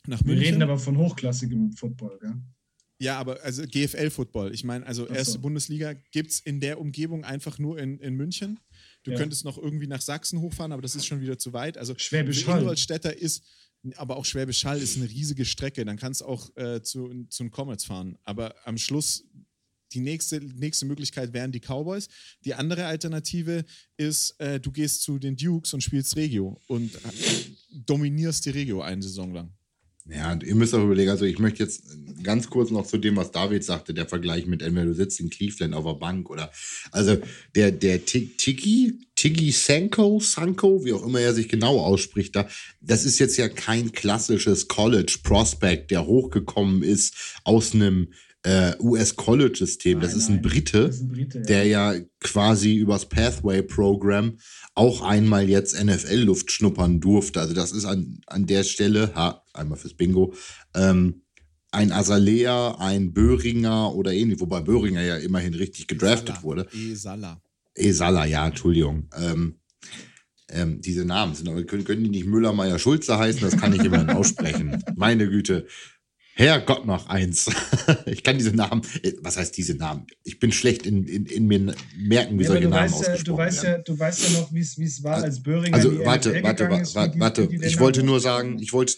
[0.07, 0.41] nach München.
[0.41, 2.35] Wir reden aber von hochklassigem Football, gell?
[3.03, 4.53] Ja, aber also GFL-Football.
[4.53, 5.39] Ich meine, also erste so.
[5.39, 8.61] Bundesliga gibt es in der Umgebung einfach nur in, in München.
[9.05, 9.17] Du ja.
[9.17, 11.79] könntest noch irgendwie nach Sachsen hochfahren, aber das ist schon wieder zu weit.
[11.79, 12.61] Also Schwäbisch Hall.
[12.61, 13.43] Ingolstädter ist,
[13.97, 15.85] aber auch Schwäbisch Hall ist eine riesige Strecke.
[15.85, 18.19] Dann kannst du auch äh, zu, zu den Comets fahren.
[18.25, 19.25] Aber am Schluss
[19.93, 22.09] die nächste, nächste Möglichkeit wären die Cowboys.
[22.45, 23.65] Die andere Alternative
[23.97, 26.99] ist, äh, du gehst zu den Dukes und spielst Regio und äh,
[27.73, 29.53] dominierst die Regio eine Saison lang.
[30.07, 31.85] Ja, ihr müsst auch überlegen, also ich möchte jetzt
[32.23, 35.31] ganz kurz noch zu dem, was David sagte, der Vergleich mit entweder du sitzt in
[35.31, 36.51] Cleveland auf der Bank oder
[36.91, 37.19] also
[37.55, 42.49] der, der Tiki, Tiki Sanko, Sanko, wie auch immer er sich genau ausspricht, da,
[42.81, 50.01] das ist jetzt ja kein klassisches College Prospect, der hochgekommen ist aus einem äh, US-College-System.
[50.01, 51.45] Das, ist ein Brite, ist ein Brite ja.
[51.45, 54.39] der ja quasi übers Pathway-Programm
[54.75, 57.43] auch einmal jetzt NFL-Luft schnuppern durfte.
[57.43, 60.33] Also das ist an, an der Stelle, ha, einmal fürs Bingo,
[60.75, 61.25] ähm,
[61.73, 66.43] ein Azalea, ein Böhringer oder ähnlich, wobei Böhringer ja immerhin richtig gedraftet Esala.
[66.43, 66.69] wurde.
[66.73, 67.43] Esala.
[67.81, 69.09] Esala, ja, Entschuldigung.
[69.17, 69.61] Ähm,
[70.53, 73.41] ähm, diese Namen sind aber können, können die nicht Müller, Meier, Schulze heißen?
[73.41, 74.83] Das kann ich immerhin aussprechen.
[74.97, 75.67] Meine Güte.
[76.35, 77.51] Herrgott noch eins.
[78.07, 80.07] ich kann diese Namen, äh, was heißt diese Namen?
[80.25, 83.37] Ich bin schlecht in, in, in mir merken, wie ja, solche Namen weißt, ausgesprochen du
[83.37, 83.83] weißt werden.
[83.87, 87.21] Ja, du weißt ja noch, wie es war, als Böhringer Also warte, warte, warte, warte,
[87.21, 87.49] warte.
[87.63, 88.95] ich wollte nur sagen, ich wollte,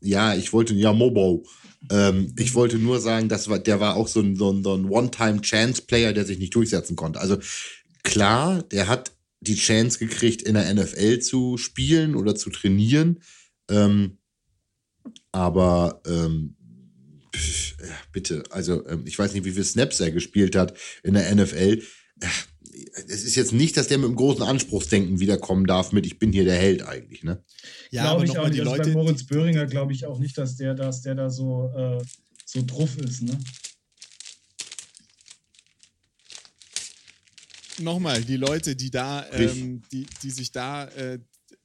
[0.00, 1.44] ja, ich wollte, ja, Mobo.
[1.90, 4.74] Ähm, ich wollte nur sagen, das war, der war auch so ein, so ein, so
[4.74, 7.20] ein One-Time-Chance-Player, der sich nicht durchsetzen konnte.
[7.20, 7.36] Also
[8.06, 13.20] klar, der hat die Chance gekriegt, in der NFL zu spielen oder zu trainieren.
[13.70, 14.18] Ähm,
[15.32, 16.56] aber ähm,
[18.12, 21.82] bitte, also ähm, ich weiß nicht, wie viele Snaps er gespielt hat in der NFL.
[23.08, 26.32] Es ist jetzt nicht, dass der mit einem großen Anspruchsdenken wiederkommen darf mit, ich bin
[26.32, 27.42] hier der Held eigentlich, ne?
[27.90, 28.66] Ja, glaube ich auch nicht.
[28.66, 32.02] Also bei Moritz Böhringer glaube ich auch nicht, dass der, dass der da so, äh,
[32.44, 33.38] so drauf ist, ne?
[37.78, 41.18] Nochmal, die Leute, die da, ähm, die, die sich da, äh,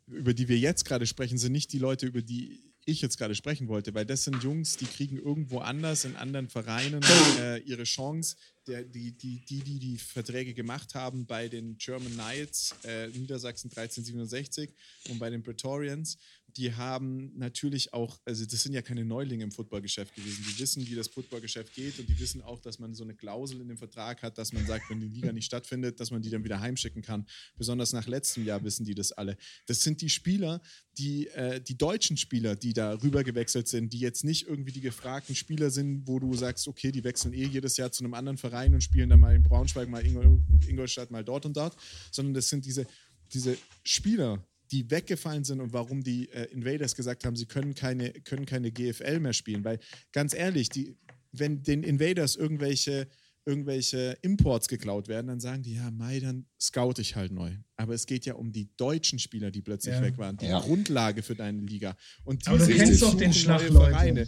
[0.08, 3.36] über die wir jetzt gerade sprechen, sind nicht die Leute, über die ich jetzt gerade
[3.36, 7.02] sprechen wollte, weil das sind Jungs, die kriegen irgendwo anders in anderen Vereinen
[7.39, 8.36] äh, ihre Chance.
[8.67, 13.69] Der, die, die, die, die die Verträge gemacht haben bei den German Knights, äh, Niedersachsen
[13.69, 14.71] 1367
[15.10, 16.17] und bei den Praetorians,
[16.58, 20.46] die haben natürlich auch, also das sind ja keine Neulinge im Footballgeschäft gewesen.
[20.48, 23.62] Die wissen, wie das Footballgeschäft geht und die wissen auch, dass man so eine Klausel
[23.62, 26.30] in dem Vertrag hat, dass man sagt, wenn die Liga nicht stattfindet, dass man die
[26.30, 27.26] dann wieder heimschicken kann.
[27.58, 29.38] Besonders nach letztem Jahr wissen die das alle.
[29.68, 30.62] Das sind die Spieler,
[30.98, 34.82] die, äh, die deutschen Spieler, die da rüber gewechselt sind, die jetzt nicht irgendwie die
[34.82, 38.38] gefragten Spieler sind, wo du sagst, okay, die wechseln eh jedes Jahr zu einem anderen
[38.38, 41.76] Verein und spielen dann mal in Braunschweig, mal in Ingolstadt, mal dort und dort,
[42.12, 42.86] sondern das sind diese,
[43.34, 48.12] diese Spieler, die weggefallen sind und warum die äh, Invaders gesagt haben, sie können keine,
[48.12, 49.63] können keine GFL mehr spielen.
[49.63, 49.79] Weil
[50.12, 50.95] ganz ehrlich, die,
[51.31, 53.07] wenn den Invaders irgendwelche,
[53.45, 57.51] irgendwelche Imports geklaut werden, dann sagen die, ja, Mai, dann scout ich halt neu.
[57.75, 60.01] Aber es geht ja um die deutschen Spieler, die plötzlich ja.
[60.01, 60.60] weg waren, die ja.
[60.60, 61.97] Grundlage für deine Liga.
[62.23, 64.27] Und Aber du kennst doch den Schlag, Vereine.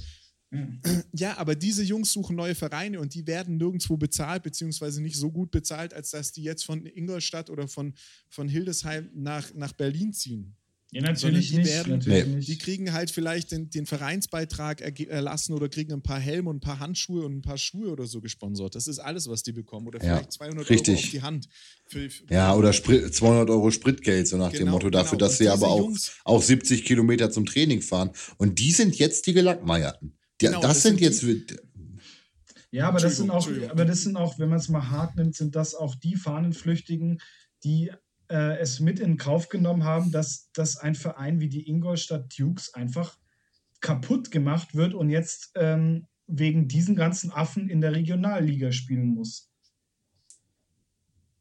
[1.13, 5.31] Ja, aber diese Jungs suchen neue Vereine und die werden nirgendwo bezahlt, beziehungsweise nicht so
[5.31, 7.93] gut bezahlt, als dass die jetzt von Ingolstadt oder von,
[8.29, 10.55] von Hildesheim nach, nach Berlin ziehen.
[10.91, 11.69] Ja, natürlich die nicht.
[11.69, 12.39] Werden, natürlich nee.
[12.41, 16.59] Die kriegen halt vielleicht den, den Vereinsbeitrag erlassen oder kriegen ein paar Helme und ein
[16.59, 18.75] paar Handschuhe und ein paar Schuhe oder so gesponsert.
[18.75, 19.87] Das ist alles, was die bekommen.
[19.87, 20.89] Oder vielleicht ja, 200 richtig.
[20.89, 21.49] Euro auf die Hand.
[21.87, 25.29] Für, für ja, oder Sprit, 200 Euro Spritgeld, so nach genau, dem Motto, dafür, genau.
[25.29, 25.89] dass sie aber auch,
[26.25, 28.11] auch 70 Kilometer zum Training fahren.
[28.37, 30.13] Und die sind jetzt die Gelackmeierten.
[30.47, 31.25] Genau, das, das, sind, jetzt.
[32.71, 35.35] Ja, aber das sind auch, aber das sind auch, wenn man es mal hart nimmt,
[35.35, 37.19] sind das auch die Fahnenflüchtigen,
[37.63, 37.91] die
[38.29, 42.73] äh, es mit in Kauf genommen haben, dass, dass ein Verein wie die Ingolstadt Dukes
[42.73, 43.17] einfach
[43.79, 49.52] kaputt gemacht wird und jetzt ähm, wegen diesen ganzen Affen in der Regionalliga spielen muss.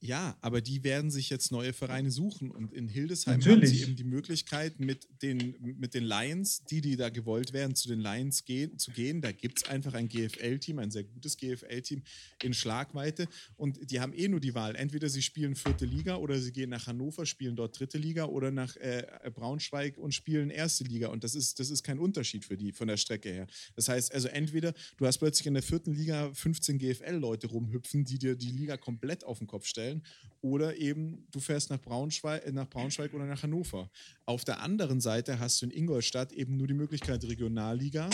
[0.05, 2.51] Ja, aber die werden sich jetzt neue Vereine suchen.
[2.51, 3.71] Und in Hildesheim Natürlich.
[3.71, 7.77] haben sie eben die Möglichkeit, mit den, mit den Lions, die, die da gewollt werden,
[7.77, 9.23] zu den Lions gehen, zu gehen.
[9.23, 12.03] Da gibt es einfach ein GFL-Team, ein sehr gutes GFL-Team
[12.43, 13.29] in Schlagweite.
[13.57, 14.75] Und die haben eh nur die Wahl.
[14.75, 18.51] Entweder sie spielen vierte Liga oder sie gehen nach Hannover, spielen dort dritte Liga oder
[18.51, 21.11] nach äh, Braunschweig und spielen erste Liga.
[21.11, 23.47] Und das ist, das ist kein Unterschied für die von der Strecke her.
[23.77, 28.19] Das heißt, also entweder du hast plötzlich in der vierten Liga 15 GFL-Leute rumhüpfen, die
[28.19, 30.03] dir die Liga komplett auf den Kopf stellen stellen.
[30.41, 33.91] Oder eben du fährst nach Braunschweig, äh, nach Braunschweig oder nach Hannover.
[34.27, 38.11] Auf der anderen Seite hast du in Ingolstadt eben nur die Möglichkeit Regionalliga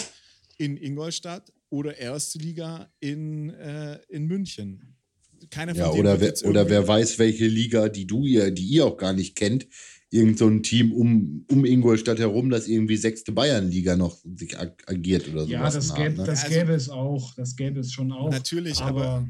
[0.58, 4.94] in Ingolstadt oder Erste Liga in, äh, in München.
[5.50, 8.84] Keiner von ja, oder, wer, oder wer weiß, welche Liga, die du ihr, die ihr
[8.84, 9.68] auch gar nicht kennt,
[10.10, 14.72] irgend so ein Team um, um Ingolstadt herum, das irgendwie sechste Bayernliga noch sich ag
[14.86, 15.50] agiert oder so.
[15.50, 16.24] Ja, das, gäbe, ne?
[16.24, 17.34] das also gäbe es auch.
[17.34, 18.30] Das gäbe es schon auch.
[18.30, 19.28] Natürlich, aber, aber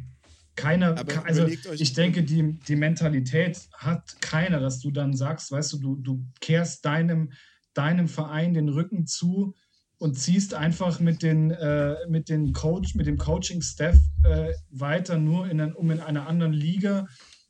[0.59, 5.79] keiner, also ich denke, die, die Mentalität hat keiner, dass du dann sagst, weißt du,
[5.79, 7.33] du, du kehrst deinem,
[7.75, 9.55] deinem Verein den Rücken zu
[9.99, 15.49] und ziehst einfach mit, den, äh, mit, den Coach, mit dem Coaching-Staff äh, weiter, nur
[15.49, 17.07] in ein, um in einer anderen Liga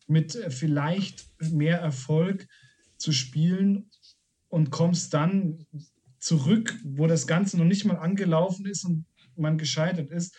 [0.07, 2.47] mit äh, vielleicht mehr Erfolg
[2.99, 3.91] zu spielen
[4.49, 5.67] und kommst dann
[6.19, 10.37] zurück, wo das Ganze noch nicht mal angelaufen ist und man gescheitert ist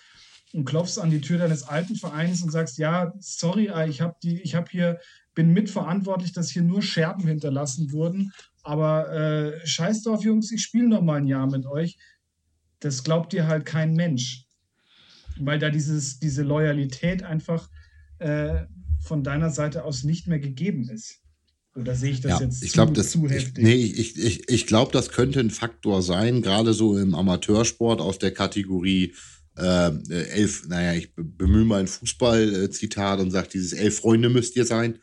[0.54, 4.16] und klopfst an die Tür deines alten Vereins und sagst, ja, sorry, äh, ich habe
[4.24, 5.00] die, ich habe hier,
[5.36, 8.32] bin mitverantwortlich, dass hier nur Scherben hinterlassen wurden.
[8.64, 11.98] Aber äh, scheiß drauf, Jungs, ich spiele noch mal ein Jahr mit euch.
[12.80, 14.46] Das glaubt dir halt kein Mensch.
[15.40, 17.70] Weil da dieses, diese Loyalität einfach
[18.18, 18.66] äh,
[19.02, 21.22] von deiner Seite aus nicht mehr gegeben ist.
[21.76, 23.58] Oder sehe ich das ja, jetzt ich glaub, zu, das, zu heftig?
[23.60, 28.02] Ich, nee, ich, ich, ich glaube, das könnte ein Faktor sein, gerade so im Amateursport
[28.02, 29.14] aus der Kategorie
[29.60, 34.65] äh, elf, naja, ich bemühe mal ein Fußball-Zitat und sage, dieses elf Freunde müsst ihr
[34.65, 35.00] sein.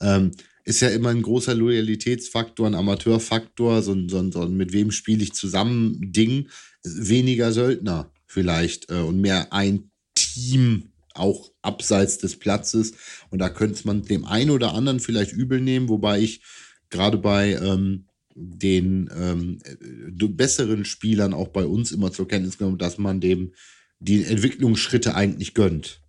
[0.00, 0.32] Ähm,
[0.64, 5.32] ist ja immer ein großer Loyalitätsfaktor, ein Amateurfaktor, so, so, so mit wem spiele ich
[5.32, 6.48] zusammen Ding.
[6.82, 12.92] Weniger Söldner vielleicht äh, und mehr ein Team, auch abseits des Platzes.
[13.30, 16.42] Und da könnte man dem einen oder anderen vielleicht übel nehmen, wobei ich
[16.88, 22.78] gerade bei ähm, den ähm, äh, besseren Spielern auch bei uns immer zur Kenntnis genommen,
[22.78, 23.52] dass man dem
[24.00, 26.00] die Entwicklungsschritte eigentlich gönnt.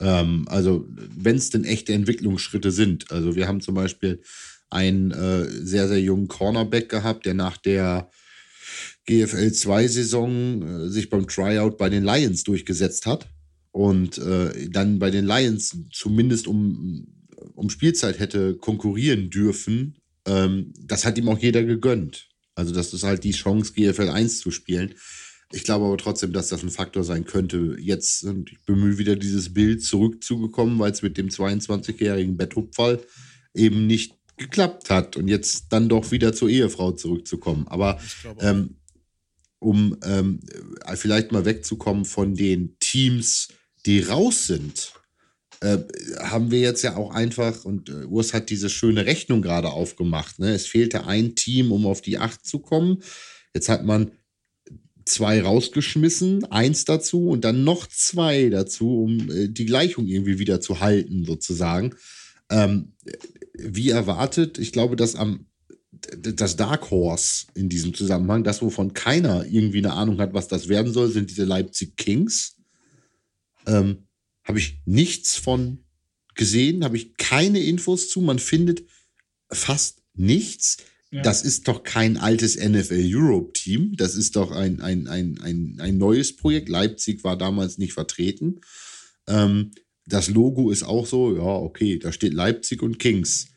[0.00, 3.10] Ähm, also, wenn es denn echte Entwicklungsschritte sind.
[3.10, 4.22] Also, wir haben zum Beispiel
[4.70, 8.10] einen äh, sehr, sehr jungen Cornerback gehabt, der nach der
[9.06, 13.28] GFL 2-Saison äh, sich beim Tryout bei den Lions durchgesetzt hat
[13.70, 17.06] und äh, dann bei den Lions zumindest um,
[17.54, 19.96] um Spielzeit hätte konkurrieren dürfen.
[20.26, 22.28] Ähm, das hat ihm auch jeder gegönnt.
[22.54, 24.94] Also, das ist halt die Chance, GFL 1 zu spielen.
[25.52, 27.76] Ich glaube aber trotzdem, dass das ein Faktor sein könnte.
[27.78, 33.00] Jetzt, und ich bemühe wieder dieses Bild zurückzugekommen, weil es mit dem 22-jährigen Betthupfall
[33.54, 37.66] eben nicht geklappt hat und jetzt dann doch wieder zur Ehefrau zurückzukommen.
[37.68, 38.00] Aber
[38.40, 38.76] ähm,
[39.58, 40.40] um ähm,
[40.94, 43.48] vielleicht mal wegzukommen von den Teams,
[43.86, 44.92] die raus sind,
[45.60, 45.78] äh,
[46.18, 50.40] haben wir jetzt ja auch einfach, und äh, Urs hat diese schöne Rechnung gerade aufgemacht,
[50.40, 50.52] ne?
[50.52, 53.02] es fehlte ein Team, um auf die acht zu kommen.
[53.54, 54.10] Jetzt hat man
[55.04, 60.60] zwei rausgeschmissen, eins dazu und dann noch zwei dazu, um äh, die Gleichung irgendwie wieder
[60.60, 61.94] zu halten, sozusagen.
[62.50, 62.92] Ähm,
[63.54, 65.46] wie erwartet, ich glaube, dass am
[66.18, 70.68] das Dark Horse in diesem Zusammenhang, das, wovon keiner irgendwie eine Ahnung hat, was das
[70.68, 72.56] werden soll, sind diese Leipzig Kings.
[73.66, 74.08] Ähm,
[74.42, 75.84] habe ich nichts von
[76.34, 78.20] gesehen, habe ich keine Infos zu.
[78.20, 78.84] Man findet
[79.50, 80.78] fast nichts.
[81.12, 83.94] Das ist doch kein altes NFL Europe Team.
[83.96, 86.70] Das ist doch ein, ein, ein, ein, ein neues Projekt.
[86.70, 88.60] Leipzig war damals nicht vertreten.
[89.28, 89.72] Ähm,
[90.06, 93.48] das Logo ist auch so, ja, okay, da steht Leipzig und Kings.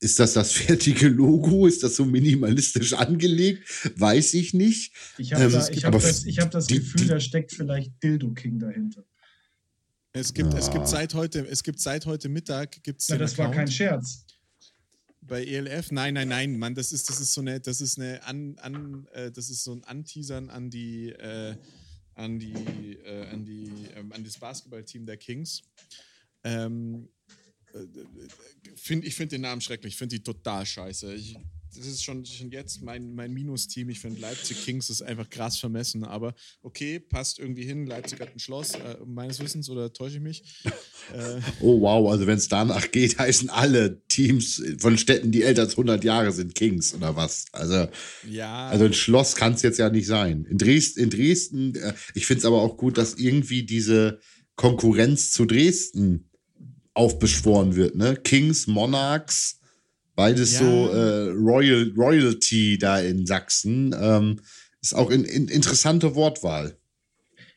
[0.00, 1.66] Ist das das fertige Logo?
[1.66, 3.68] Ist das so minimalistisch angelegt?
[3.96, 4.94] Weiß ich nicht.
[5.18, 8.58] Ich habe ähm, da, hab das, hab das die, Gefühl, da steckt vielleicht Dildo King
[8.58, 9.04] dahinter.
[10.14, 10.58] Es gibt, ja.
[10.58, 13.48] es gibt seit heute, es gibt seit heute Mittag gibt's ja, das Account.
[13.48, 14.24] war kein Scherz
[15.32, 15.92] bei ELF?
[15.92, 19.08] Nein, nein, nein, Mann, das ist, das ist so eine, das ist eine an, an
[19.14, 21.56] äh, das ist so ein Anteasern an die, äh,
[22.14, 25.62] an die, äh, an die, ähm, an das Basketballteam der Kings.
[26.44, 27.08] Ähm,
[27.72, 27.78] äh,
[28.76, 31.14] find, ich finde den Namen schrecklich, ich finde die total scheiße.
[31.14, 31.38] Ich,
[31.76, 33.88] das ist schon, schon jetzt mein, mein Minus-Team.
[33.88, 37.86] Ich finde Leipzig Kings ist einfach krass vermessen, aber okay, passt irgendwie hin.
[37.86, 40.42] Leipzig hat ein Schloss, äh, meines Wissens, oder täusche ich mich?
[41.12, 45.62] Äh, oh wow, also wenn es danach geht, heißen alle Teams von Städten, die älter
[45.62, 47.46] als 100 Jahre sind, Kings oder was?
[47.50, 47.88] Also,
[48.30, 48.68] ja.
[48.68, 50.46] also ein Schloss kann es jetzt ja nicht sein.
[50.48, 54.20] In Dresden, in Dresden äh, ich finde es aber auch gut, dass irgendwie diese
[54.54, 56.30] Konkurrenz zu Dresden
[56.94, 57.96] aufbeschworen wird.
[57.96, 58.16] Ne?
[58.16, 59.58] Kings, Monarchs,
[60.14, 60.58] Beides ja.
[60.60, 63.94] so äh, Royal, Royalty da in Sachsen.
[63.98, 64.40] Ähm,
[64.80, 66.76] ist auch eine in, interessante Wortwahl.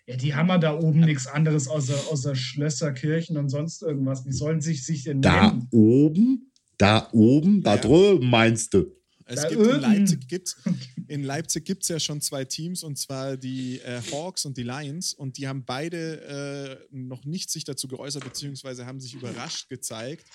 [0.08, 4.26] Ja, die haben ja da oben nichts anderes außer, außer Schlösser, Kirchen und sonst irgendwas.
[4.26, 5.68] Wie sollen sich sich denn Da nennen?
[5.72, 6.52] oben?
[6.78, 7.64] Da oben?
[7.64, 7.82] Da ja.
[7.82, 8.92] drüben meinst du?
[9.28, 10.56] Es da gibt in Leipzig gibt
[11.08, 15.16] in Leipzig gibt's ja schon zwei Teams und zwar die äh, Hawks und die Lions
[15.16, 20.26] und die haben beide äh, noch nicht sich dazu geäußert beziehungsweise haben sich überrascht gezeigt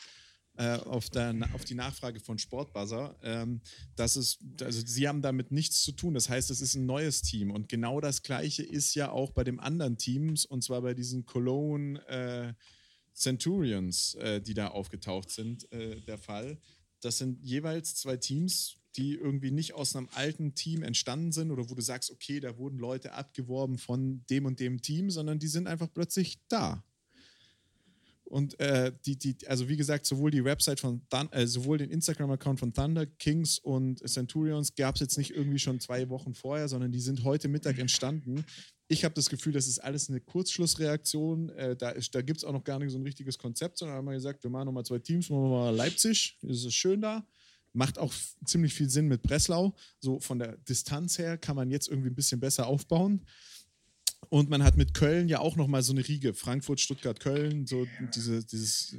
[0.56, 3.62] auf, der, auf die Nachfrage von Sportbuzzer, ähm,
[3.96, 6.12] dass es, also sie haben damit nichts zu tun.
[6.12, 7.50] Das heißt, es ist ein neues Team.
[7.50, 11.24] Und genau das Gleiche ist ja auch bei den anderen Teams, und zwar bei diesen
[11.24, 12.52] Cologne äh,
[13.14, 16.58] Centurions, äh, die da aufgetaucht sind, äh, der Fall.
[17.00, 21.68] Das sind jeweils zwei Teams, die irgendwie nicht aus einem alten Team entstanden sind oder
[21.70, 25.48] wo du sagst, okay, da wurden Leute abgeworben von dem und dem Team, sondern die
[25.48, 26.84] sind einfach plötzlich da.
[28.30, 31.90] Und äh, die, die, also wie gesagt, sowohl die Website von Thun äh, sowohl den
[31.90, 36.68] Instagram-Account von Thunder, Kings und Centurions gab es jetzt nicht irgendwie schon zwei Wochen vorher,
[36.68, 38.44] sondern die sind heute Mittag entstanden.
[38.86, 41.48] Ich habe das Gefühl, das ist alles eine Kurzschlussreaktion.
[41.50, 44.04] Äh, da da gibt es auch noch gar nicht so ein richtiges Konzept, sondern haben
[44.04, 47.26] wir gesagt, wir machen nochmal zwei Teams, machen wir mal Leipzig, ist schön da.
[47.72, 48.14] Macht auch
[48.44, 49.74] ziemlich viel Sinn mit Breslau.
[49.98, 53.26] So von der Distanz her kann man jetzt irgendwie ein bisschen besser aufbauen.
[54.28, 56.34] Und man hat mit Köln ja auch nochmal so eine Riege.
[56.34, 58.96] Frankfurt, Stuttgart, Köln, so diese, dieses,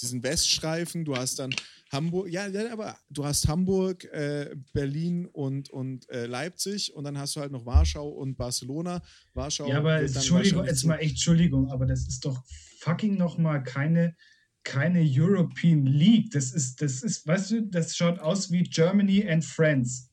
[0.00, 1.04] diesen Weststreifen.
[1.04, 1.52] Du hast dann
[1.90, 7.18] Hamburg, ja, ja aber du hast Hamburg, äh, Berlin und, und äh, Leipzig und dann
[7.18, 9.02] hast du halt noch Warschau und Barcelona.
[9.34, 9.68] Warschau.
[9.68, 12.44] Ja, aber Entschuldigung, jetzt mal echt Entschuldigung, aber das ist doch
[12.78, 14.14] fucking nochmal keine
[14.64, 16.30] keine European League.
[16.32, 20.07] Das ist, das ist, weißt du, das schaut aus wie Germany and France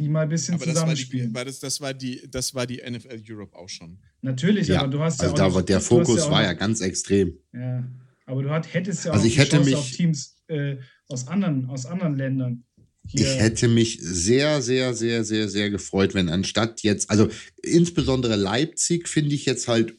[0.00, 1.32] die mal ein bisschen aber zusammenspielen.
[1.32, 3.98] Das war, die, das, das, war die, das war die NFL Europe auch schon.
[4.22, 4.80] Natürlich, ja.
[4.80, 5.52] aber du hast also ja auch.
[5.52, 7.34] Da, noch, der Fokus ja war ja ganz extrem.
[7.52, 7.86] Ja,
[8.26, 10.76] aber du hat, hättest ja also auch ich hätte mich, auf Teams äh,
[11.08, 12.64] aus, anderen, aus anderen Ländern.
[13.06, 13.20] Hier.
[13.20, 17.28] Ich hätte mich sehr, sehr, sehr, sehr, sehr gefreut, wenn anstatt jetzt, also
[17.62, 19.94] insbesondere Leipzig finde ich jetzt halt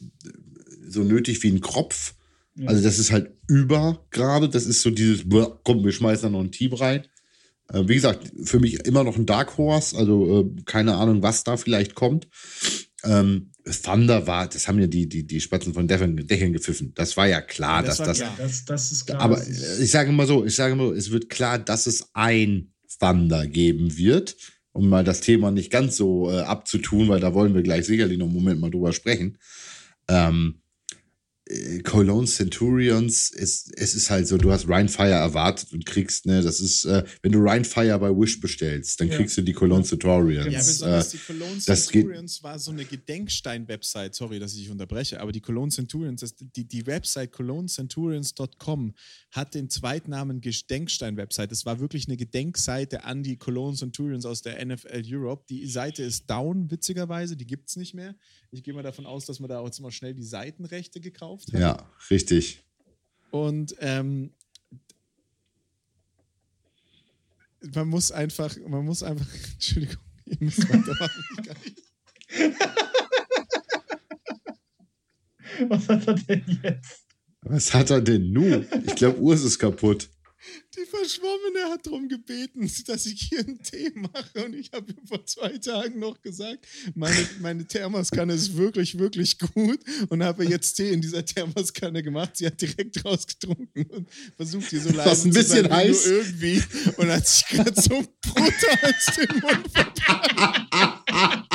[0.88, 2.16] so nötig wie ein Kropf.
[2.56, 2.70] Ja.
[2.70, 5.26] Also das ist halt über gerade, das ist so dieses,
[5.64, 7.06] komm, wir schmeißen da noch ein Team rein.
[7.72, 11.44] Äh, wie gesagt, für mich immer noch ein Dark Horse, also äh, keine Ahnung, was
[11.44, 12.28] da vielleicht kommt.
[13.04, 13.52] Ähm,
[13.84, 16.94] Thunder war, das haben ja die, die, die Spatzen von Dächern, Dächern gepfiffen.
[16.96, 18.36] Das war ja klar, ja, das dass das, klar.
[18.38, 18.66] das.
[18.66, 19.22] Das ist klar.
[19.22, 23.48] Aber ich sage mal so, ich sage mal, es wird klar, dass es ein Thunder
[23.48, 24.36] geben wird,
[24.72, 28.18] um mal das Thema nicht ganz so äh, abzutun, weil da wollen wir gleich sicherlich
[28.18, 29.38] noch einen Moment mal drüber sprechen.
[30.08, 30.62] Ähm, äh,
[31.84, 36.60] Cologne Centurions, ist, es ist halt so, du hast Rhinefire erwartet und kriegst, ne, das
[36.60, 39.18] ist, äh, wenn du Rhinefire bei Wish bestellst, dann ja.
[39.18, 40.52] kriegst du die Cologne Centurions.
[40.52, 45.20] Ja, besonders äh, die Cologne Centurions war so eine Gedenkstein-Website, sorry, dass ich dich unterbreche,
[45.20, 48.94] aber die Cologne Centurions, das, die, die Website colognecenturions.com
[49.32, 51.52] hat den Zweitnamen Gedenkstein-Website.
[51.52, 55.46] Das war wirklich eine Gedenkseite an die Cologne Centurions aus der NFL Europe.
[55.50, 58.16] Die Seite ist down, witzigerweise, die gibt es nicht mehr.
[58.54, 61.54] Ich gehe mal davon aus, dass man da auch jetzt mal schnell die Seitenrechte gekauft
[61.54, 61.60] hat.
[61.60, 62.62] Ja, richtig.
[63.32, 64.34] Und ähm,
[67.74, 71.26] man muss einfach, man muss einfach, Entschuldigung, ihr müsst weitermachen.
[75.70, 77.06] Was hat er denn jetzt?
[77.42, 78.66] Was hat er denn nun?
[78.86, 80.10] Ich glaube, Urs ist kaputt.
[80.76, 84.46] Die Verschwommene hat darum gebeten, dass ich hier einen Tee mache.
[84.46, 89.80] Und ich habe vor zwei Tagen noch gesagt, meine, meine Thermoskanne ist wirklich, wirklich gut.
[90.10, 92.38] Und habe jetzt Tee in dieser Thermoskanne gemacht.
[92.38, 96.06] Sie hat direkt rausgetrunken und versucht hier so leise Was ein bisschen sein, heiß.
[96.08, 96.64] irgendwie.
[96.98, 101.48] Und hat sich gerade so brutal aus dem Mund verbrannt.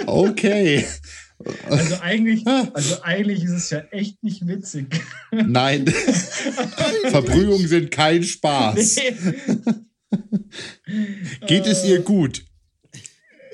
[0.06, 0.86] okay.
[1.68, 4.86] Also eigentlich, also eigentlich ist es ja echt nicht witzig.
[5.30, 5.86] Nein.
[7.10, 8.96] Verbrühungen sind kein Spaß.
[8.96, 9.14] Nee.
[11.46, 12.44] Geht es ihr gut?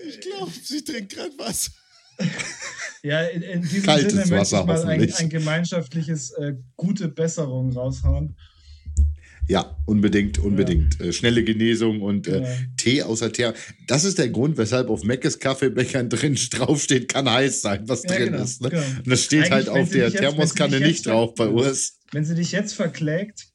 [0.09, 1.71] Ich glaube, sie trinkt gerade was.
[3.03, 7.73] Ja, in, in diesem Kaltes Sinne möchte ich mal ein, ein gemeinschaftliches äh, gute Besserung
[7.73, 8.37] raushauen.
[9.49, 10.99] Ja, unbedingt, unbedingt.
[10.99, 11.07] Ja.
[11.07, 12.49] Äh, schnelle Genesung und äh, ja.
[12.77, 13.53] Tee außer Tee.
[13.87, 18.17] Das ist der Grund, weshalb auf Meckes Kaffeebechern drin draufsteht, kann heiß sein, was ja,
[18.17, 18.63] drin genau, ist.
[18.63, 18.71] Ne?
[18.71, 18.83] Genau.
[18.83, 21.99] Und das steht Eigentlich, halt auf der jetzt, Thermoskanne nicht drauf bei Urs.
[22.13, 23.47] Wenn sie dich jetzt verklägt,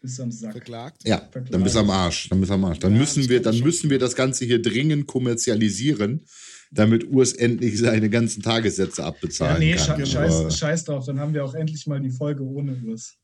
[0.00, 0.52] bist du am Sack.
[0.52, 1.02] Verklagt?
[1.04, 1.54] Ja, Verklagt.
[1.54, 2.28] dann bist du am Arsch.
[2.28, 2.78] Dann bist du am Arsch.
[2.78, 6.24] Dann müssen wir, dann müssen wir das Ganze hier dringend kommerzialisieren
[6.70, 10.04] damit Urs endlich seine ganzen Tagessätze abbezahlen ja, nee, kann.
[10.04, 13.16] Scheiß, scheiß drauf, dann haben wir auch endlich mal die Folge ohne Urs.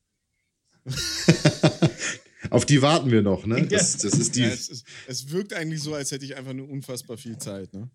[2.49, 3.65] Auf die warten wir noch, ne?
[3.67, 4.41] Das, das ist die.
[4.41, 7.73] Ja, es, ist, es, wirkt eigentlich so, als hätte ich einfach nur unfassbar viel Zeit,
[7.73, 7.89] ne?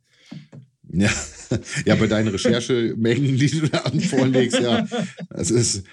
[0.93, 1.11] Ja,
[1.85, 4.87] ja bei deinen Recherchemengen, die du da vorlegst, ja.
[5.31, 5.85] Das ist,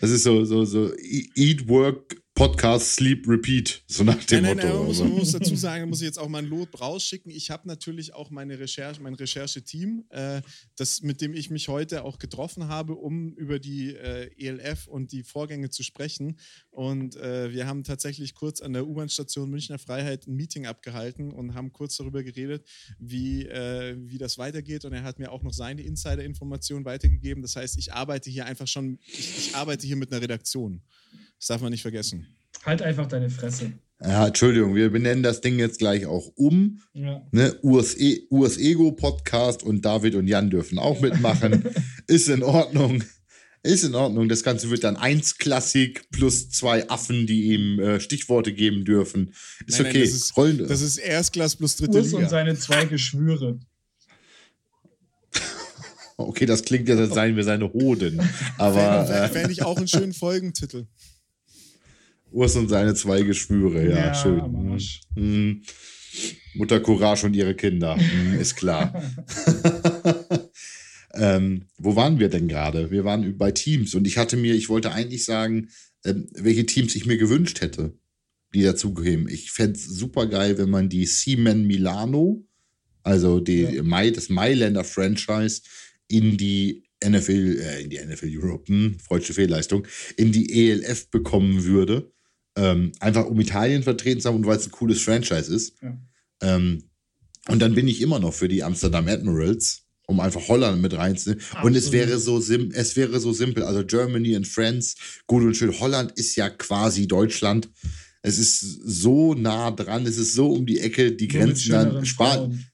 [0.00, 4.66] das ist so, so, so Eat, Work, Podcast Sleep Repeat, so nach dem nein, nein,
[4.66, 4.78] Motto.
[4.78, 7.30] Nein, man, muss, muss dazu sagen, muss ich jetzt auch mein Lot rausschicken.
[7.30, 10.40] Ich habe natürlich auch meine Recherche, mein Rechercheteam, äh,
[10.74, 15.12] das, mit dem ich mich heute auch getroffen habe, um über die äh, ELF und
[15.12, 16.38] die Vorgänge zu sprechen.
[16.70, 21.52] Und äh, wir haben tatsächlich kurz an der U-Bahn-Station Münchner Freiheit ein Meeting abgehalten und
[21.52, 22.66] haben kurz darüber geredet,
[22.98, 24.86] wie, äh, wie das weitergeht.
[24.86, 27.42] Und er hat mir auch noch seine Insider-Informationen weitergegeben.
[27.42, 30.80] Das heißt, ich arbeite hier einfach schon, ich, ich arbeite hier mit einer Redaktion.
[31.40, 32.26] Das darf man nicht vergessen.
[32.66, 33.72] Halt einfach deine Fresse.
[34.02, 36.82] Ja, Entschuldigung, wir benennen das Ding jetzt gleich auch um.
[36.92, 37.26] Ja.
[37.32, 41.64] Ne, Urs, e Urs Ego Podcast und David und Jan dürfen auch mitmachen.
[42.06, 43.02] Ist in Ordnung.
[43.62, 44.28] Ist in Ordnung.
[44.28, 49.32] Das Ganze wird dann eins Klassik plus zwei Affen, die ihm äh, Stichworte geben dürfen.
[49.66, 49.98] Ist nein, okay.
[49.98, 50.68] Nein, das, ist, Rollen.
[50.68, 52.18] das ist Erstklass plus dritte Urs Liga.
[52.18, 53.60] und seine zwei Geschwüre.
[56.18, 58.20] okay, das klingt ja, als seien wir seine Hoden.
[58.58, 59.06] Aber.
[59.32, 60.86] Fände ich auch einen schönen Folgentitel.
[62.30, 64.78] Urs und seine zwei Geschwüre, ja, ja schön.
[65.14, 65.62] Hm.
[66.54, 68.92] Mutter Courage und ihre Kinder, hm, ist klar.
[71.14, 72.90] ähm, wo waren wir denn gerade?
[72.90, 75.68] Wir waren bei Teams und ich hatte mir, ich wollte eigentlich sagen,
[76.04, 77.96] ähm, welche Teams ich mir gewünscht hätte,
[78.54, 79.28] die dazugehören.
[79.28, 82.44] Ich fände es super geil, wenn man die Seaman Milano,
[83.02, 83.82] also die ja.
[83.82, 85.62] Mai, das Mailänder Franchise,
[86.08, 91.64] in die NFL, äh, in die NFL Europe, hm, freudsche Fehlleistung, in die ELF bekommen
[91.64, 92.12] würde
[92.56, 95.74] ähm, einfach um Italien vertreten zu haben und weil es ein cooles Franchise ist.
[95.82, 95.96] Ja.
[96.42, 96.84] Ähm,
[97.48, 101.42] und dann bin ich immer noch für die Amsterdam Admirals, um einfach Holland mit reinzunehmen.
[101.62, 103.62] Und es wäre so sim es wäre so simpel.
[103.62, 104.96] Also Germany and France,
[105.26, 105.78] gut und schön.
[105.78, 107.70] Holland ist ja quasi Deutschland.
[108.22, 112.04] Es ist so nah dran, es ist so um die Ecke, die Nur Grenzen dann
[112.04, 112.66] Spanien.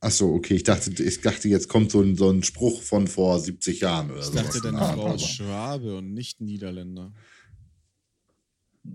[0.00, 0.54] Ach so, okay.
[0.54, 4.10] Ich dachte, ich dachte, jetzt kommt so ein, so ein Spruch von vor 70 Jahren
[4.10, 4.32] oder so.
[4.32, 7.12] Ich dachte, deine Frau ist Schwabe und nicht Niederländer.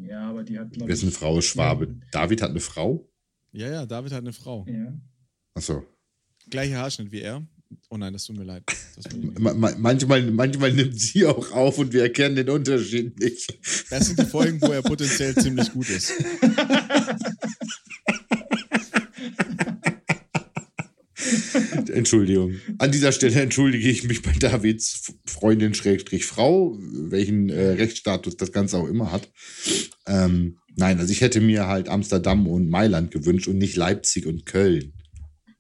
[0.02, 1.86] Ja, aber die hat, glaube Wessen Frau ist Schwabe?
[1.86, 2.08] Ja.
[2.12, 3.10] David hat eine Frau?
[3.52, 4.66] Ja, ja, David hat eine Frau.
[4.68, 4.94] Ja.
[5.54, 5.86] Achso.
[6.50, 7.46] Gleicher Haarschnitt wie er.
[7.90, 8.64] Oh nein, das tut mir leid.
[9.78, 13.58] manchmal, manchmal nimmt sie auch auf und wir erkennen den Unterschied nicht.
[13.90, 16.14] Das sind die Folgen, wo er potenziell ziemlich gut ist.
[21.94, 22.56] Entschuldigung.
[22.78, 28.52] An dieser Stelle entschuldige ich mich bei Davids Freundin Schrägstrich Frau, welchen äh, Rechtsstatus das
[28.52, 29.30] Ganze auch immer hat.
[30.08, 34.46] Ähm, nein, also ich hätte mir halt Amsterdam und Mailand gewünscht und nicht Leipzig und
[34.46, 34.94] Köln.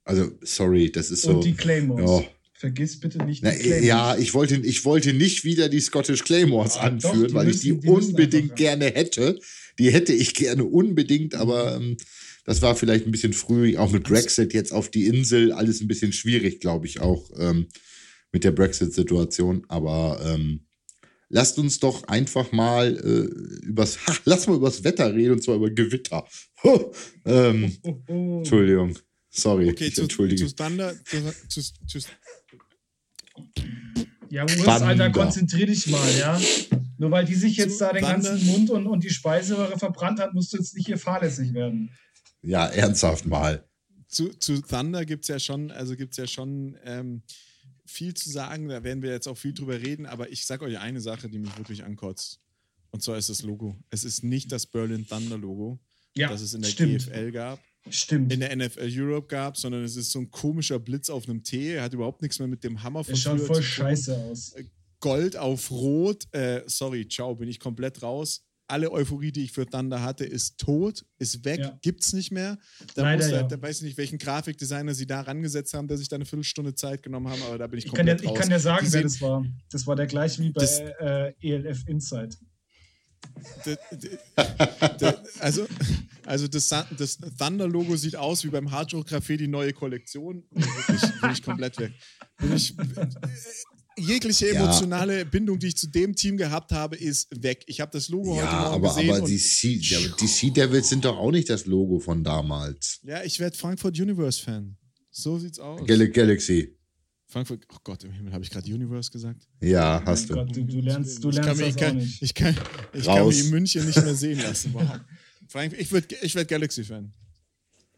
[0.05, 1.36] Also, sorry, das ist so.
[1.36, 2.24] Und die Claymores.
[2.24, 2.28] Ja.
[2.55, 3.86] Vergiss bitte nicht die Na, Claymores.
[3.86, 7.59] Ja, ich wollte, ich wollte nicht wieder die Scottish Claymores ah, anführen, doch, weil ich
[7.59, 9.39] die, die unbedingt gerne hätte.
[9.80, 11.97] Die hätte ich gerne unbedingt, aber ähm,
[12.44, 15.88] das war vielleicht ein bisschen früh, auch mit Brexit jetzt auf die Insel, alles ein
[15.88, 17.68] bisschen schwierig, glaube ich, auch ähm,
[18.32, 19.66] mit der Brexit-Situation.
[19.70, 20.66] Aber ähm,
[21.30, 25.56] lasst uns doch einfach mal äh, übers, ha, lass mal übers Wetter reden und zwar
[25.56, 26.28] über Gewitter.
[27.26, 28.38] ähm, oh, oh, oh.
[28.39, 28.98] Entschuldigung,
[29.30, 29.70] sorry.
[29.70, 30.46] Okay, ich zu, entschuldige.
[30.46, 32.00] zu Thunder, zu, zu, zu
[34.30, 36.41] ja, Urs, Alter, konzentrier dich mal, ja.
[36.98, 40.34] Nur weil die sich jetzt da den ganzen Mund und, und die Speiseröhre verbrannt hat,
[40.34, 41.91] musst du jetzt nicht hier fahrlässig werden.
[42.44, 43.68] Ja, ernsthaft mal.
[44.08, 47.24] Zu, zu Thunder gibt es ja schon, also gibt es ja schon ähm,
[47.86, 50.78] viel zu sagen, da werden wir jetzt auch viel drüber reden, aber ich sage euch
[50.78, 52.39] eine Sache, die mich wirklich ankotzt.
[52.91, 53.76] Und zwar ist das Logo.
[53.89, 55.80] Es ist nicht das Berlin Thunder Logo,
[56.16, 57.08] ja, das es in der stimmt.
[57.08, 57.60] GFL gab.
[57.89, 58.32] Stimmt.
[58.32, 61.74] In der NFL Europe gab, sondern es ist so ein komischer Blitz auf einem T.
[61.74, 64.56] Er hat überhaupt nichts mehr mit dem Hammer von Es schaut voll scheiße aus.
[65.00, 66.28] Gold auf Rot.
[66.34, 70.57] Äh, sorry, ciao, bin ich komplett raus alle Euphorie, die ich für Thunder hatte, ist
[70.57, 71.80] tot, ist weg, ja.
[71.99, 72.57] es nicht mehr.
[72.95, 73.43] Da, Leider, muss, ja.
[73.43, 76.74] da weiß ich nicht, welchen Grafikdesigner sie da rangesetzt haben, der sich da eine Viertelstunde
[76.76, 78.88] Zeit genommen haben, aber da bin ich, ich komplett kann ja, Ich kann ja sagen,
[78.89, 79.45] wer das war.
[79.72, 82.38] Das war der gleiche wie bei das, äh, ELF Insight.
[85.39, 85.66] also,
[86.26, 90.43] also das, das Thunder-Logo sieht aus wie beim Hard Rock Café die neue Kollektion.
[90.51, 91.93] Wirklich, wirklich komplett weg.
[92.39, 92.76] bin ich,
[93.98, 95.24] jegliche emotionale ja.
[95.24, 97.64] Bindung, die ich zu dem Team gehabt habe, ist weg.
[97.68, 99.16] Ich habe das Logo ja, heute Morgen aber, gesehen.
[99.16, 103.00] Aber die Sea, die sea Devils sind doch auch nicht das Logo von damals.
[103.04, 104.78] Ja, ich werde Frankfurt Universe Fan.
[105.12, 105.86] So sieht's aus.
[105.86, 106.76] Gal Galaxy.
[107.28, 109.48] Frankfurt, oh Gott, im Himmel, habe ich gerade Universe gesagt?
[109.60, 110.36] Ja, hast du.
[110.36, 112.22] Gott, du, du lernst, du lernst ich kann, das ich kann, nicht.
[112.22, 112.58] Ich kann,
[112.94, 114.74] ich kann mich in München nicht mehr sehen lassen.
[114.74, 114.84] Wow.
[115.48, 117.12] Frank, ich werde ich werd Galaxy-Fan.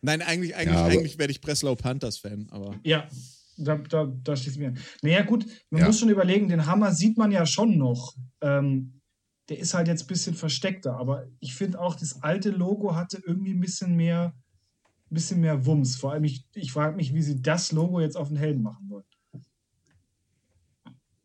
[0.02, 2.80] Nein, eigentlich, eigentlich, ja, eigentlich werde ich Breslau Panthers-Fan, aber.
[2.84, 3.10] Ja,
[3.58, 4.78] da, da, da schließt mir an.
[5.02, 5.88] Naja, gut, man ja.
[5.88, 8.16] muss schon überlegen, den Hammer sieht man ja schon noch.
[8.42, 9.02] Ähm,
[9.50, 13.22] der ist halt jetzt ein bisschen versteckter, aber ich finde auch, das alte Logo hatte
[13.26, 14.34] irgendwie ein bisschen mehr,
[15.12, 15.96] ein bisschen mehr Wumms.
[15.96, 18.90] Vor allem, ich, ich frage mich, wie sie das Logo jetzt auf den Helm machen
[18.90, 19.06] wollen.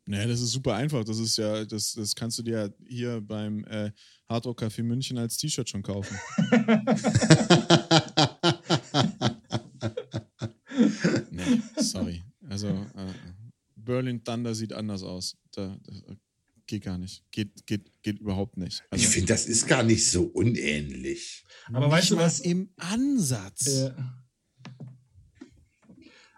[0.05, 1.05] Naja, das ist super einfach.
[1.05, 3.91] Das ist ja, das, das kannst du dir hier beim äh,
[4.27, 6.17] Hardrock Café München als T-Shirt schon kaufen.
[11.31, 12.21] nee, sorry.
[12.63, 13.13] Also äh,
[13.75, 15.37] Berlin Thunder sieht anders aus.
[15.51, 16.03] Da, das
[16.67, 17.23] geht gar nicht.
[17.31, 18.83] Geht, geht, geht überhaupt nicht.
[18.89, 21.43] Also, ich finde, das ist gar nicht so unähnlich.
[21.73, 22.39] Aber weißt du was?
[22.39, 23.67] Im Ansatz.
[23.67, 23.91] Äh,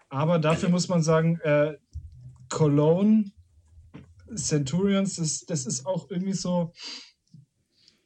[0.08, 1.76] aber dafür muss man sagen, äh,
[2.48, 3.32] Cologne
[4.36, 6.72] Centurions, das, das ist auch irgendwie so.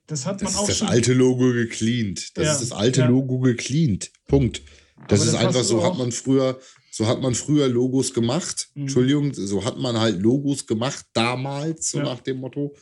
[0.07, 2.37] Das hat man das auch ist das alte Logo gecleant.
[2.37, 3.09] Das ja, ist das alte ja.
[3.09, 4.11] Logo gecleant.
[4.27, 4.63] Punkt.
[5.07, 6.59] Das Aber ist das einfach so, hat man früher,
[6.91, 8.71] so hat man früher Logos gemacht.
[8.75, 8.83] Mhm.
[8.83, 12.05] Entschuldigung, so hat man halt Logos gemacht damals, so ja.
[12.05, 12.75] nach dem Motto.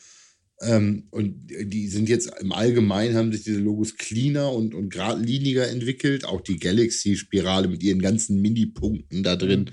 [0.62, 5.68] Ähm, und die sind jetzt im Allgemeinen haben sich diese Logos cleaner und, und geradliniger
[5.68, 6.24] entwickelt.
[6.24, 9.70] Auch die Galaxy-Spirale mit ihren ganzen Mini-Punkten da drin.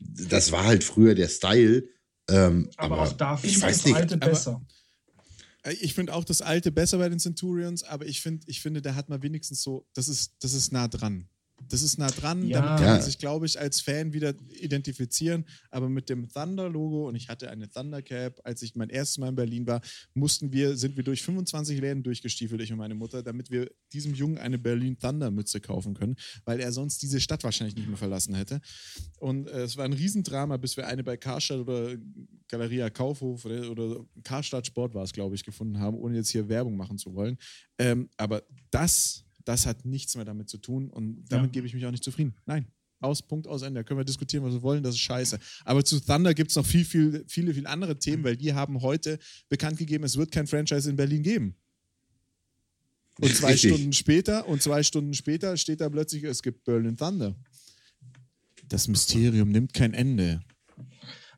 [0.00, 0.28] Mhm.
[0.28, 1.88] Das war halt früher der Style.
[2.28, 4.66] Ähm, aber, aber, auch da finde ich das nicht, alte besser.
[5.62, 8.82] Äh, ich finde auch das alte besser bei den Centurions, aber ich finde, ich finde,
[8.82, 11.28] da hat man wenigstens so, das ist, das ist nah dran.
[11.68, 12.60] Das ist nah dran, ja.
[12.60, 15.44] damit kann man sich, glaube ich, als Fan wieder identifizieren.
[15.70, 19.34] Aber mit dem Thunder-Logo, und ich hatte eine Thunder-Cap, als ich mein erstes Mal in
[19.34, 19.80] Berlin war,
[20.14, 24.14] mussten wir, sind wir durch 25 Läden durchgestiefelt, ich und meine Mutter, damit wir diesem
[24.14, 28.34] Jungen eine Berlin Thunder-Mütze kaufen können, weil er sonst diese Stadt wahrscheinlich nicht mehr verlassen
[28.34, 28.60] hätte.
[29.18, 31.96] Und äh, es war ein Riesendrama, bis wir eine bei Karstadt oder
[32.48, 36.48] Galeria Kaufhof oder, oder Karstadt Sport war es, glaube ich, gefunden haben, ohne jetzt hier
[36.48, 37.38] Werbung machen zu wollen.
[37.78, 41.52] Ähm, aber das das hat nichts mehr damit zu tun und damit ja.
[41.52, 42.34] gebe ich mich auch nicht zufrieden.
[42.46, 42.66] Nein.
[43.00, 43.80] Aus, Punkt, aus, Ende.
[43.80, 45.38] Da können wir diskutieren, was wir wollen, das ist scheiße.
[45.64, 48.80] Aber zu Thunder gibt es noch viel, viel, viele, viele andere Themen, weil die haben
[48.80, 49.18] heute
[49.50, 51.54] bekannt gegeben, es wird kein Franchise in Berlin geben.
[53.20, 53.72] Und zwei Richtig.
[53.74, 57.36] Stunden später, und zwei Stunden später steht da plötzlich, es gibt Berlin Thunder.
[58.68, 60.40] Das Mysterium nimmt kein Ende.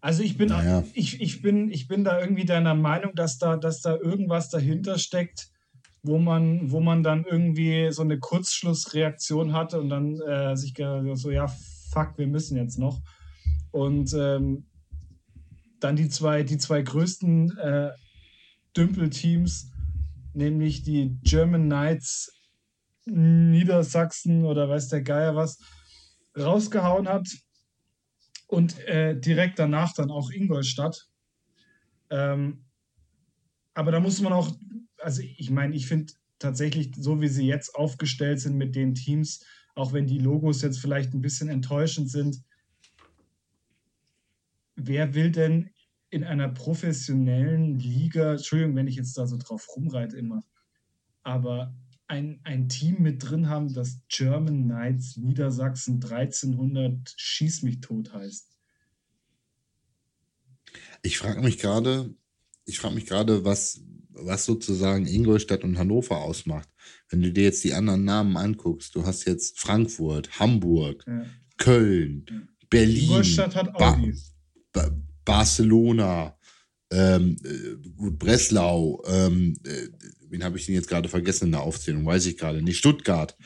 [0.00, 0.84] Also ich bin, naja.
[0.94, 4.98] ich, ich, bin, ich bin da irgendwie deiner Meinung, dass da, dass da irgendwas dahinter
[4.98, 5.50] steckt,
[6.06, 10.74] wo man, wo man dann irgendwie so eine Kurzschlussreaktion hatte und dann äh, sich
[11.14, 11.48] so, ja,
[11.90, 13.00] fuck, wir müssen jetzt noch.
[13.70, 14.66] Und ähm,
[15.80, 17.90] dann die zwei, die zwei größten äh,
[18.76, 19.70] Dümpelteams,
[20.34, 22.32] nämlich die German Knights
[23.06, 25.58] Niedersachsen oder weiß der Geier was,
[26.36, 27.28] rausgehauen hat.
[28.48, 31.08] Und äh, direkt danach dann auch Ingolstadt.
[32.10, 32.64] Ähm,
[33.74, 34.52] aber da muss man auch
[35.06, 39.44] also ich meine, ich finde tatsächlich, so wie sie jetzt aufgestellt sind mit den Teams,
[39.76, 42.42] auch wenn die Logos jetzt vielleicht ein bisschen enttäuschend sind,
[44.74, 45.70] wer will denn
[46.10, 50.42] in einer professionellen Liga, Entschuldigung, wenn ich jetzt da so drauf rumreite immer,
[51.22, 51.72] aber
[52.08, 58.50] ein, ein Team mit drin haben, das German Knights Niedersachsen 1300 Schieß mich tot heißt.
[61.02, 62.12] Ich frage mich gerade,
[62.64, 63.84] ich frage mich gerade, was,
[64.18, 66.68] was sozusagen Ingolstadt und Hannover ausmacht.
[67.08, 71.26] Wenn du dir jetzt die anderen Namen anguckst, du hast jetzt Frankfurt, Hamburg, ja.
[71.58, 72.40] Köln, ja.
[72.68, 73.72] Berlin, Ingolstadt hat.
[73.78, 74.00] Ba
[74.72, 74.90] ba
[75.24, 76.38] Barcelona,
[76.92, 79.88] ähm, äh, gut, Breslau, ähm, äh,
[80.28, 83.36] wen habe ich denn jetzt gerade vergessen in der Aufzählung, weiß ich gerade nicht, Stuttgart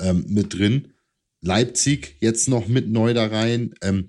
[0.00, 0.92] ähm, mit drin,
[1.40, 3.74] Leipzig jetzt noch mit neu da rein.
[3.82, 4.06] Ähm,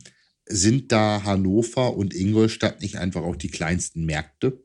[0.48, 4.64] sind da Hannover und Ingolstadt nicht einfach auch die kleinsten Märkte?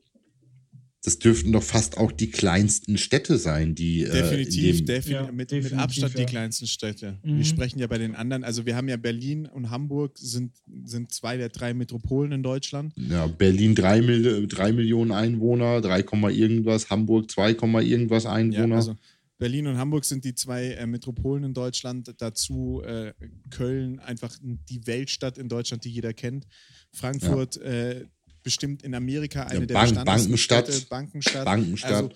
[1.02, 4.02] Das dürften doch fast auch die kleinsten Städte sein, die.
[4.02, 6.20] Äh, definitiv, äh, defini ja, mit, definitiv, mit, Abstand ja.
[6.20, 7.18] die kleinsten Städte.
[7.22, 7.38] Mhm.
[7.38, 10.52] Wir sprechen ja bei den anderen, also wir haben ja Berlin und Hamburg sind,
[10.84, 12.92] sind zwei der drei Metropolen in Deutschland.
[12.96, 14.00] Ja, Berlin drei,
[14.46, 18.68] drei Millionen Einwohner, 3, irgendwas, Hamburg 2, irgendwas Einwohner.
[18.68, 18.96] Ja, also
[19.40, 22.14] Berlin und Hamburg sind die zwei äh, Metropolen in Deutschland.
[22.18, 23.14] Dazu äh,
[23.48, 26.46] Köln, einfach die Weltstadt in Deutschland, die jeder kennt.
[26.92, 27.62] Frankfurt, ja.
[27.62, 28.06] äh,
[28.42, 31.44] bestimmt in Amerika eine ja, der Bank, Bankenstadt, Bankenstadt.
[31.44, 31.92] Bankenstadt.
[31.92, 32.10] Also,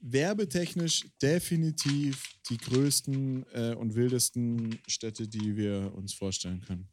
[0.00, 6.88] werbetechnisch definitiv die größten äh, und wildesten Städte, die wir uns vorstellen können.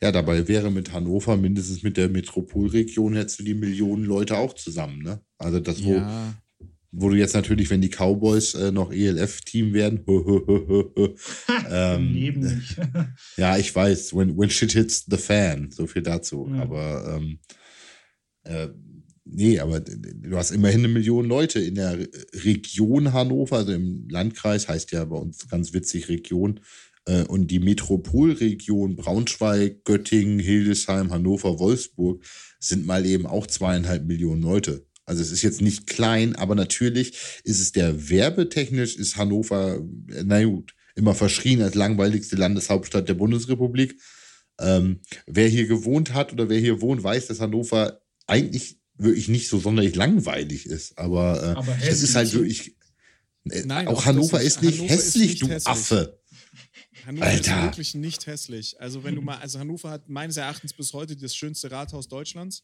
[0.00, 4.52] Ja, dabei wäre mit Hannover, mindestens mit der Metropolregion, hättest du die Millionen Leute auch
[4.54, 5.20] zusammen, ne?
[5.38, 6.34] Also das, wo, ja.
[6.96, 10.04] Wo du jetzt natürlich, wenn die Cowboys äh, noch ELF-Team werden,
[11.70, 12.76] ähm, nicht.
[13.36, 16.48] ja, ich weiß, when, when shit hits the fan, so viel dazu.
[16.50, 16.62] Ja.
[16.62, 17.38] Aber ähm,
[18.44, 18.68] äh,
[19.24, 21.98] nee, aber du hast immerhin eine Million Leute in der
[22.32, 26.60] Region Hannover, also im Landkreis heißt ja bei uns ganz witzig Region.
[27.06, 32.22] Äh, und die Metropolregion Braunschweig, Göttingen, Hildesheim, Hannover, Wolfsburg
[32.60, 34.86] sind mal eben auch zweieinhalb Millionen Leute.
[35.06, 39.76] Also es ist jetzt nicht klein, aber natürlich ist es der werbetechnisch ist Hannover,
[40.08, 44.00] äh, na gut, immer verschrien als langweiligste Landeshauptstadt der Bundesrepublik.
[44.58, 49.48] Ähm, wer hier gewohnt hat oder wer hier wohnt, weiß, dass Hannover eigentlich wirklich nicht
[49.48, 50.96] so sonderlich langweilig ist.
[50.98, 52.76] Aber, äh, aber es ist halt wirklich.
[53.50, 55.68] Äh, Nein, auch Hannover ist, ist, nicht Hannover hässlich, ist nicht du hässlich.
[55.68, 56.20] Affe.
[57.04, 57.56] Hannover Alter.
[57.56, 58.80] ist wirklich nicht hässlich.
[58.80, 62.62] Also wenn du mal, also Hannover hat meines Erachtens bis heute das schönste Rathaus Deutschlands.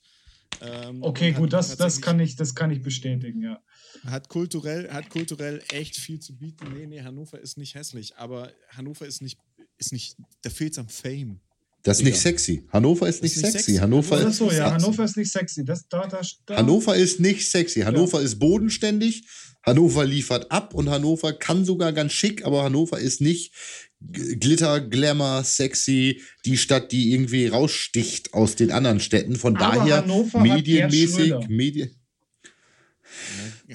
[0.60, 3.62] Ähm, okay, gut, das, das, kann ich, das kann ich bestätigen, ja.
[4.06, 6.72] Hat kulturell, hat kulturell echt viel zu bieten.
[6.74, 9.38] Nee, nee, Hannover ist nicht hässlich, aber Hannover ist nicht,
[9.78, 11.40] ist nicht, da fehlt es am Fame.
[11.82, 12.64] Das ist nicht sexy.
[12.70, 13.72] Hannover ist nicht, ist nicht sexy.
[13.72, 13.80] sexy.
[13.80, 15.64] Hannover ist so, ja, Hannover ist nicht sexy.
[15.64, 16.56] Das, da, da, da.
[16.56, 17.80] Hannover ist nicht sexy.
[17.80, 18.24] Hannover ja.
[18.24, 19.24] ist bodenständig.
[19.62, 23.52] Hannover liefert ab und Hannover kann sogar ganz schick, aber Hannover ist nicht
[24.00, 29.36] Glitter, Glamour, sexy, die Stadt, die irgendwie raussticht aus den anderen Städten.
[29.36, 31.94] Von aber daher Hannover medienmäßig, Medien.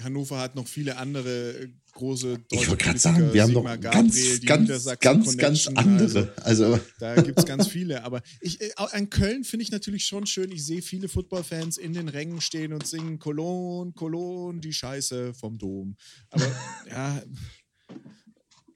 [0.01, 4.39] Hannover hat noch viele andere große deutsche Ich wollte gerade sagen, wir haben noch Gabriel,
[4.41, 6.33] ganz, ganz, ganz, ganz andere.
[6.43, 6.79] Also, also.
[6.99, 8.03] Da gibt es ganz viele.
[8.03, 10.51] Aber ich, äh, an Köln finde ich natürlich schon schön.
[10.51, 15.57] Ich sehe viele Footballfans in den Rängen stehen und singen Cologne, Cologne, die Scheiße vom
[15.57, 15.95] Dom.
[16.29, 16.45] Aber
[16.89, 17.23] ja.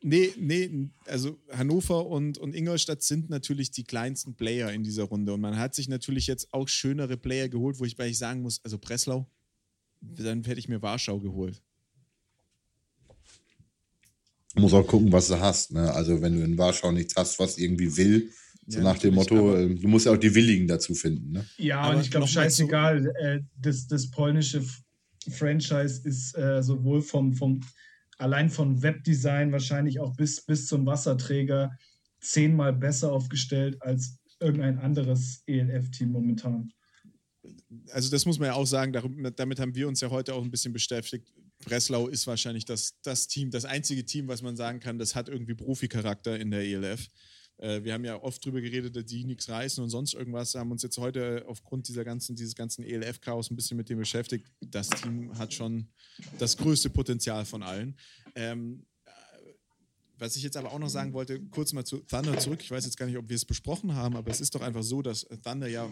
[0.02, 5.34] Nee, nee, also Hannover und, und Ingolstadt sind natürlich die kleinsten Player in dieser Runde.
[5.34, 8.64] Und man hat sich natürlich jetzt auch schönere Player geholt, wo ich bei sagen muss,
[8.64, 9.30] also Breslau,
[10.00, 11.62] dann hätte ich mir Warschau geholt.
[14.56, 15.72] Du musst auch gucken, was du hast.
[15.72, 15.92] Ne?
[15.94, 18.32] Also, wenn du in Warschau nichts hast, was irgendwie will,
[18.70, 21.32] so ja, nach dem Motto, äh, du musst ja auch die Willigen dazu finden.
[21.32, 21.46] Ne?
[21.58, 24.64] Ja, aber und ich glaube, scheißegal, äh, das, das polnische
[25.30, 27.62] Franchise ist äh, sowohl vom, vom,
[28.18, 31.72] allein von Webdesign wahrscheinlich auch bis, bis zum Wasserträger
[32.22, 36.72] zehnmal besser aufgestellt als irgendein anderes ELF-Team momentan.
[37.92, 38.94] Also das muss man ja auch sagen,
[39.36, 41.34] damit haben wir uns ja heute auch ein bisschen beschäftigt.
[41.66, 45.30] Breslau ist wahrscheinlich das, das Team, das einzige Team, was man sagen kann, das hat
[45.30, 47.08] irgendwie Profi-Charakter in der ELF.
[47.58, 50.54] Äh, wir haben ja oft darüber geredet, dass die nichts reißen und sonst irgendwas.
[50.54, 54.00] Wir haben uns jetzt heute aufgrund dieser ganzen, dieses ganzen ELF-Chaos ein bisschen mit dem
[54.00, 54.48] beschäftigt.
[54.62, 55.90] Das Team hat schon
[56.38, 57.98] das größte Potenzial von allen.
[58.36, 59.12] Ähm, äh,
[60.18, 62.62] was ich jetzt aber auch noch sagen wollte, kurz mal zu Thunder zurück.
[62.62, 64.84] Ich weiß jetzt gar nicht, ob wir es besprochen haben, aber es ist doch einfach
[64.84, 65.90] so, dass Thunder ja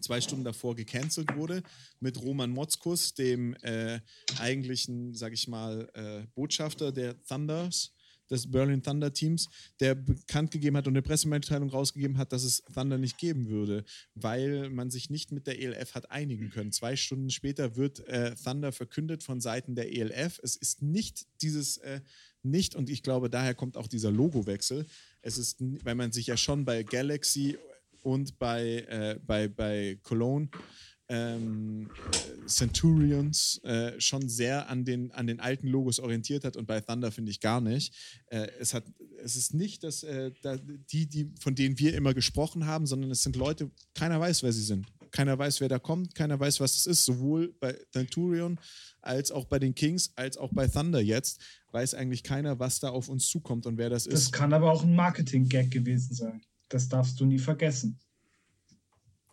[0.00, 1.62] zwei Stunden davor gecancelt wurde
[2.00, 4.00] mit Roman Motzkus, dem äh,
[4.38, 7.92] eigentlichen, sag ich mal, äh, Botschafter der Thunders,
[8.30, 9.48] des Berlin Thunder Teams,
[9.80, 13.84] der bekannt gegeben hat und eine Pressemitteilung rausgegeben hat, dass es Thunder nicht geben würde,
[14.14, 16.72] weil man sich nicht mit der ELF hat einigen können.
[16.72, 20.40] Zwei Stunden später wird äh, Thunder verkündet von Seiten der ELF.
[20.42, 22.00] Es ist nicht dieses äh,
[22.42, 24.86] nicht und ich glaube, daher kommt auch dieser Logowechsel.
[25.22, 27.58] Es ist, weil man sich ja schon bei Galaxy
[28.06, 30.48] und bei, äh, bei, bei Cologne
[31.08, 31.90] ähm,
[32.46, 37.10] Centurions äh, schon sehr an den, an den alten Logos orientiert hat und bei Thunder
[37.10, 37.92] finde ich gar nicht.
[38.26, 38.84] Äh, es, hat,
[39.22, 43.10] es ist nicht dass, äh, da, die, die, von denen wir immer gesprochen haben, sondern
[43.10, 44.86] es sind Leute, keiner weiß, wer sie sind.
[45.10, 47.04] Keiner weiß, wer da kommt, keiner weiß, was das ist.
[47.04, 48.60] Sowohl bei Centurion
[49.02, 51.40] als auch bei den Kings, als auch bei Thunder jetzt,
[51.72, 54.24] weiß eigentlich keiner, was da auf uns zukommt und wer das, das ist.
[54.26, 56.42] Das kann aber auch ein Marketing-Gag gewesen sein.
[56.68, 57.98] Das darfst du nie vergessen.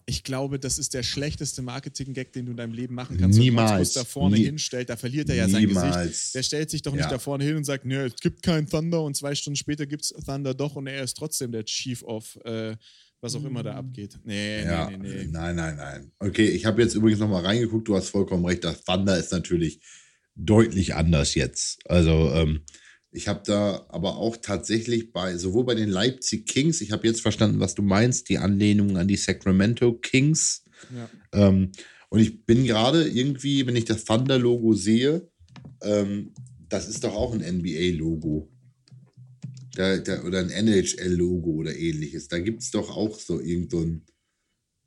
[0.05, 3.39] Ich glaube, das ist der schlechteste Marketing-Gag, den du in deinem Leben machen kannst.
[3.39, 3.95] Niemals.
[3.95, 4.45] Wenn da vorne Nie.
[4.45, 5.93] hinstellt, da verliert er ja Niemals.
[5.93, 6.36] sein Gesicht.
[6.36, 7.09] Der stellt sich doch nicht ja.
[7.09, 10.03] da vorne hin und sagt, nö, es gibt keinen Thunder und zwei Stunden später gibt
[10.03, 12.75] es Thunder doch und er ist trotzdem der Chief of äh,
[13.23, 14.19] was auch immer da abgeht.
[14.25, 14.89] Nee, ja.
[14.89, 15.27] nee, nee, nee.
[15.31, 16.11] Nein, nein, nein.
[16.19, 19.79] Okay, ich habe jetzt übrigens nochmal reingeguckt, du hast vollkommen recht, das Thunder ist natürlich
[20.36, 21.79] deutlich anders jetzt.
[21.89, 22.65] Also, ähm,
[23.14, 27.22] ich habe da aber auch tatsächlich bei, sowohl bei den Leipzig Kings, ich habe jetzt
[27.22, 30.64] verstanden, was du meinst, die Anlehnung an die Sacramento Kings.
[30.93, 31.09] Ja.
[31.32, 31.72] Ähm,
[32.09, 35.30] und ich bin gerade irgendwie, wenn ich das Thunder-Logo sehe,
[35.82, 36.34] ähm,
[36.70, 38.49] das ist doch auch ein NBA-Logo.
[39.76, 42.28] Oder ein NHL-Logo oder ähnliches.
[42.28, 44.05] Da gibt es doch auch so irgendein,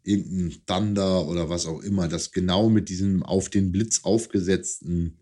[0.04, 5.18] irgendein Thunder oder was auch immer, das genau mit diesem auf den Blitz aufgesetzten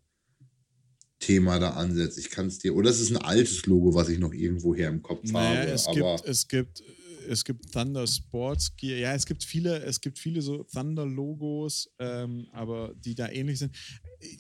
[1.19, 2.19] Thema da ansetzt.
[2.19, 2.75] Ich kann es dir.
[2.75, 5.71] Oder es ist ein altes Logo, was ich noch irgendwo her im Kopf naja, habe.
[5.71, 6.83] Es gibt, es gibt
[7.29, 8.99] es gibt Thunder Sports Gear.
[8.99, 13.75] Ja, es gibt viele, es gibt viele so Thunder-Logos, ähm, aber die da ähnlich sind.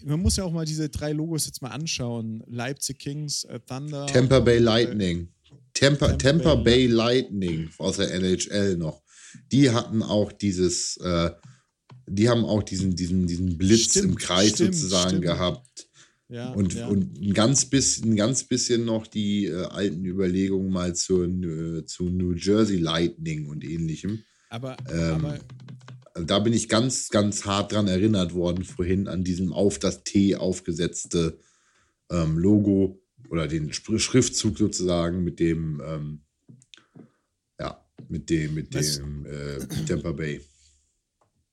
[0.05, 2.43] Man muss ja auch mal diese drei Logos jetzt mal anschauen.
[2.47, 4.07] Leipzig Kings, äh, Thunder.
[4.07, 5.29] Tampa Bay Lightning.
[5.72, 9.03] Tampa, Tampa, Tampa Bay, Bay Lightning aus der NHL noch.
[9.51, 11.31] Die hatten auch dieses, äh,
[12.07, 15.25] die haben auch diesen, diesen, diesen Blitz stimmt, im Kreis stimmt, sozusagen stimmt.
[15.25, 15.89] gehabt.
[16.35, 16.89] Ja, und, ja.
[16.89, 21.85] und ein ganz bisschen, ein ganz bisschen noch die äh, alten Überlegungen mal zu, äh,
[21.85, 24.24] zu New Jersey Lightning und ähnlichem.
[24.51, 25.39] Aber, ähm, aber
[26.14, 30.35] da bin ich ganz, ganz hart dran erinnert worden vorhin an diesem auf das T
[30.35, 31.39] aufgesetzte
[32.11, 36.22] ähm, Logo oder den Schriftzug sozusagen mit dem, ähm,
[37.61, 40.41] ja, mit dem, mit dem äh, Tampa Bay.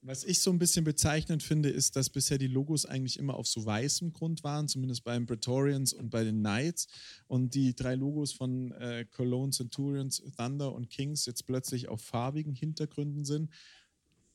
[0.03, 3.45] Was ich so ein bisschen bezeichnend finde, ist, dass bisher die Logos eigentlich immer auf
[3.45, 6.87] so weißem Grund waren, zumindest beim Praetorians und bei den Knights.
[7.27, 12.55] Und die drei Logos von äh, Cologne, Centurions, Thunder und Kings jetzt plötzlich auf farbigen
[12.55, 13.51] Hintergründen sind.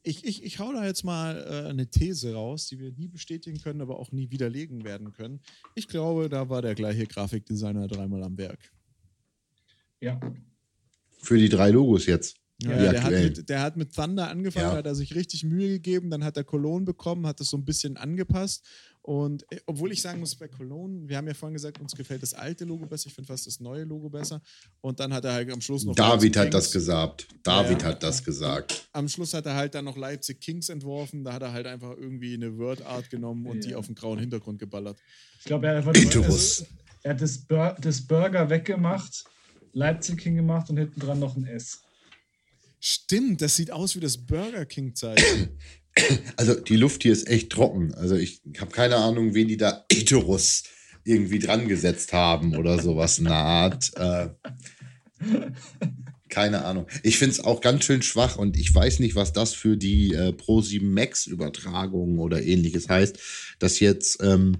[0.04, 3.58] Ich, ich, ich hau da jetzt mal äh, eine These raus, die wir nie bestätigen
[3.60, 5.40] können, aber auch nie widerlegen werden können.
[5.74, 8.72] Ich glaube, da war der gleiche Grafikdesigner dreimal am Werk.
[10.00, 10.20] Ja.
[11.18, 12.36] Für die drei Logos jetzt.
[12.62, 14.76] Ja, der, hat mit, der, hat mit, Thunder angefangen, ja.
[14.76, 17.66] hat er sich richtig Mühe gegeben, dann hat er Cologne bekommen, hat das so ein
[17.66, 18.64] bisschen angepasst.
[19.02, 22.22] Und äh, obwohl ich sagen muss, bei Cologne, wir haben ja vorhin gesagt, uns gefällt
[22.22, 24.42] das alte Logo besser, ich finde fast das neue Logo besser.
[24.80, 25.94] Und dann hat er halt am Schluss noch.
[25.94, 27.28] David hat das gesagt.
[27.44, 28.88] David ja, hat das gesagt.
[28.92, 31.24] Am Schluss hat er halt dann noch Leipzig Kings entworfen.
[31.24, 34.18] Da hat er halt einfach irgendwie eine Word Art genommen und die auf den grauen
[34.18, 34.98] Hintergrund geballert.
[35.38, 36.64] Ich glaube, er, also,
[37.04, 39.24] er, hat das, Bur das Burger weggemacht,
[39.72, 41.86] Leipzig hingemacht und hinten dran noch ein S.
[42.89, 45.49] Stimmt, das sieht aus wie das Burger King-Zeichen.
[46.37, 47.95] Also die Luft hier ist echt trocken.
[47.95, 50.64] Also ich habe keine Ahnung, wen die da Iterus
[51.05, 53.78] irgendwie dran gesetzt haben oder sowas in der.
[53.95, 54.28] Äh,
[56.28, 56.87] keine Ahnung.
[57.03, 60.12] Ich finde es auch ganz schön schwach und ich weiß nicht, was das für die
[60.12, 63.18] äh, Pro7 Max-Übertragung oder ähnliches heißt,
[63.59, 64.59] dass jetzt ähm,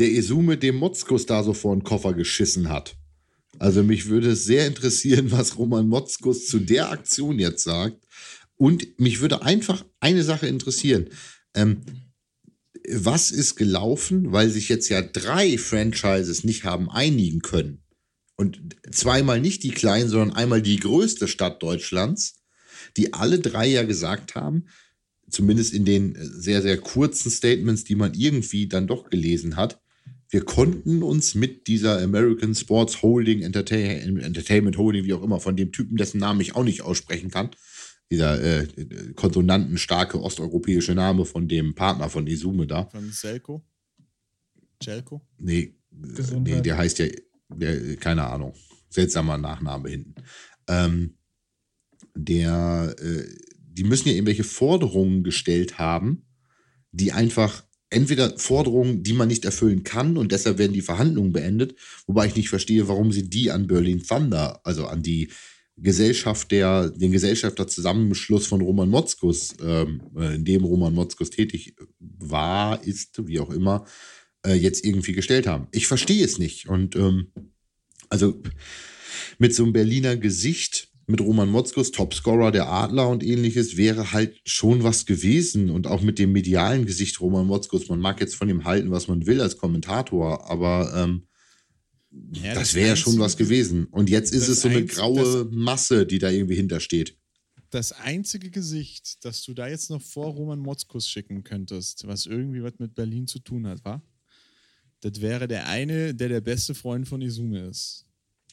[0.00, 2.97] der Esume dem Motzkus da so vor den Koffer geschissen hat.
[3.58, 8.04] Also mich würde sehr interessieren, was Roman Motzkus zu der Aktion jetzt sagt.
[8.56, 11.08] Und mich würde einfach eine Sache interessieren.
[11.54, 11.82] Ähm,
[12.90, 17.82] was ist gelaufen, weil sich jetzt ja drei Franchises nicht haben einigen können?
[18.36, 22.36] Und zweimal nicht die kleinen, sondern einmal die größte Stadt Deutschlands,
[22.96, 24.66] die alle drei ja gesagt haben,
[25.28, 29.80] zumindest in den sehr, sehr kurzen Statements, die man irgendwie dann doch gelesen hat,
[30.30, 35.56] wir konnten uns mit dieser American Sports Holding, Entertain Entertainment Holding, wie auch immer, von
[35.56, 37.50] dem Typen, dessen Namen ich auch nicht aussprechen kann,
[38.10, 38.66] dieser äh,
[39.14, 42.86] konsonantenstarke osteuropäische Name von dem Partner von Isume da.
[42.86, 43.64] Von Selko?
[44.82, 45.26] Celko?
[45.38, 47.06] Nee, nee, der heißt ja,
[47.48, 48.54] der, keine Ahnung,
[48.90, 50.14] seltsamer Nachname hinten.
[50.68, 51.16] Ähm,
[52.14, 53.24] der, äh,
[53.56, 56.26] die müssen ja irgendwelche Forderungen gestellt haben,
[56.92, 61.74] die einfach entweder Forderungen, die man nicht erfüllen kann und deshalb werden die Verhandlungen beendet,
[62.06, 65.28] wobei ich nicht verstehe, warum sie die an Berlin Thunder, also an die
[65.80, 72.82] Gesellschaft der, den Gesellschafterzusammenschluss von Roman Motzkus, ähm, äh, in dem Roman Motzkus tätig war,
[72.84, 73.86] ist, wie auch immer,
[74.44, 75.68] äh, jetzt irgendwie gestellt haben.
[75.70, 76.68] Ich verstehe es nicht.
[76.68, 77.28] Und ähm,
[78.08, 78.42] also
[79.38, 84.38] mit so einem Berliner Gesicht mit Roman Motzkus, Topscorer der Adler und ähnliches, wäre halt
[84.44, 85.70] schon was gewesen.
[85.70, 89.08] Und auch mit dem medialen Gesicht Roman Motzkus, man mag jetzt von ihm halten, was
[89.08, 91.26] man will als Kommentator, aber ähm,
[92.10, 93.86] ja, das, das wäre ja schon was gewesen.
[93.86, 97.16] Und jetzt ist es so eine graue Masse, die da irgendwie hintersteht.
[97.70, 102.62] Das einzige Gesicht, das du da jetzt noch vor Roman Motzkus schicken könntest, was irgendwie
[102.62, 104.02] was mit Berlin zu tun hat, war?
[105.00, 108.06] Das wäre der eine, der der beste Freund von Izume ist.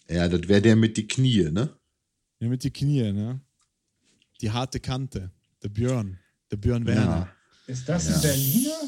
[0.10, 1.76] Ja, das wäre der mit die Knie, ne?
[2.46, 3.42] Ja, mit die Knie, ne?
[4.40, 5.32] Die harte Kante.
[5.64, 6.20] Der Björn.
[6.52, 7.28] Der Björn Werner.
[7.28, 7.36] Ja.
[7.66, 8.16] Ist das ja.
[8.18, 8.82] ein Berliner?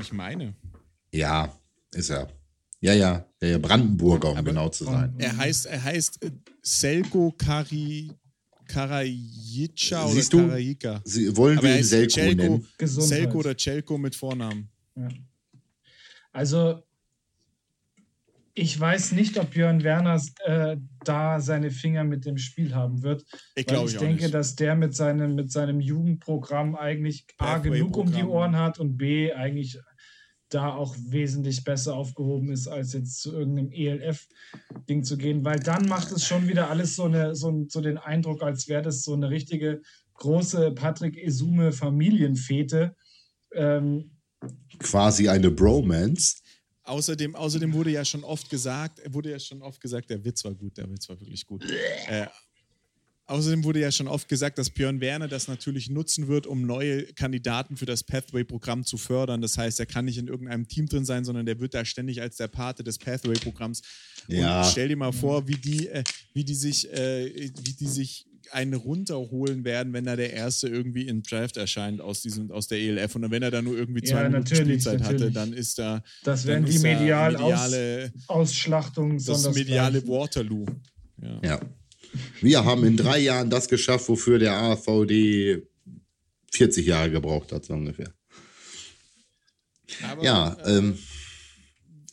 [0.00, 0.54] Ich meine.
[1.12, 1.54] Ja,
[1.92, 2.32] ist er.
[2.80, 5.14] Ja, ja, der Brandenburger, um Aber genau zu sein.
[5.18, 6.30] Er heißt, er heißt äh,
[6.62, 8.10] Selko Kari,
[8.66, 11.02] Karajica oder du, Karajika.
[11.04, 12.66] Sie wollen wir ihn Selko Celko, nennen.
[12.80, 14.70] Selko oder Celko mit Vornamen.
[14.96, 15.08] Ja.
[16.32, 16.82] Also
[18.54, 23.24] ich weiß nicht, ob Björn Werner äh, da seine Finger mit dem Spiel haben wird.
[23.56, 24.34] Ich, weil ich, ich denke, nicht.
[24.34, 28.96] dass der mit seinem, mit seinem Jugendprogramm eigentlich A genug um die Ohren hat und
[28.96, 29.80] B eigentlich
[30.50, 35.88] da auch wesentlich besser aufgehoben ist, als jetzt zu irgendeinem ELF-Ding zu gehen, weil dann
[35.88, 39.14] macht es schon wieder alles so, eine, so, so den Eindruck, als wäre das so
[39.14, 39.82] eine richtige
[40.14, 42.94] große Patrick Esume Familienfete.
[43.52, 44.12] Ähm,
[44.78, 46.36] Quasi eine Bromance.
[46.84, 50.54] Außerdem, außerdem wurde ja schon oft gesagt, wurde ja schon oft gesagt, der Witz war
[50.54, 51.64] gut, der Witz war wirklich gut.
[52.08, 52.26] Äh,
[53.26, 57.04] Außerdem wurde ja schon oft gesagt, dass Björn Werner das natürlich nutzen wird, um neue
[57.14, 59.40] Kandidaten für das Pathway-Programm zu fördern.
[59.40, 62.20] Das heißt, er kann nicht in irgendeinem Team drin sein, sondern der wird da ständig
[62.20, 63.80] als der Pate des Pathway-Programms.
[64.28, 64.60] Ja.
[64.60, 66.04] Und stell dir mal vor, wie die, äh,
[66.34, 71.06] wie die sich, äh, wie die sich einen runterholen werden, wenn da der Erste irgendwie
[71.06, 73.14] im Draft erscheint aus, diesem, aus der ELF.
[73.16, 75.22] Und wenn er da nur irgendwie zwei ja, Minuten Spielzeit natürlich.
[75.22, 76.02] hatte, dann ist da.
[76.22, 79.22] Das wären die medial mediale Aus Ausschlachtungen.
[79.24, 80.66] Das mediale Waterloo.
[81.20, 81.40] ja.
[81.42, 81.60] ja.
[82.40, 85.66] Wir haben in drei Jahren das geschafft, wofür der AVD
[86.52, 88.12] 40 Jahre gebraucht hat, so ungefähr.
[90.02, 90.98] Aber, ja, äh, ähm,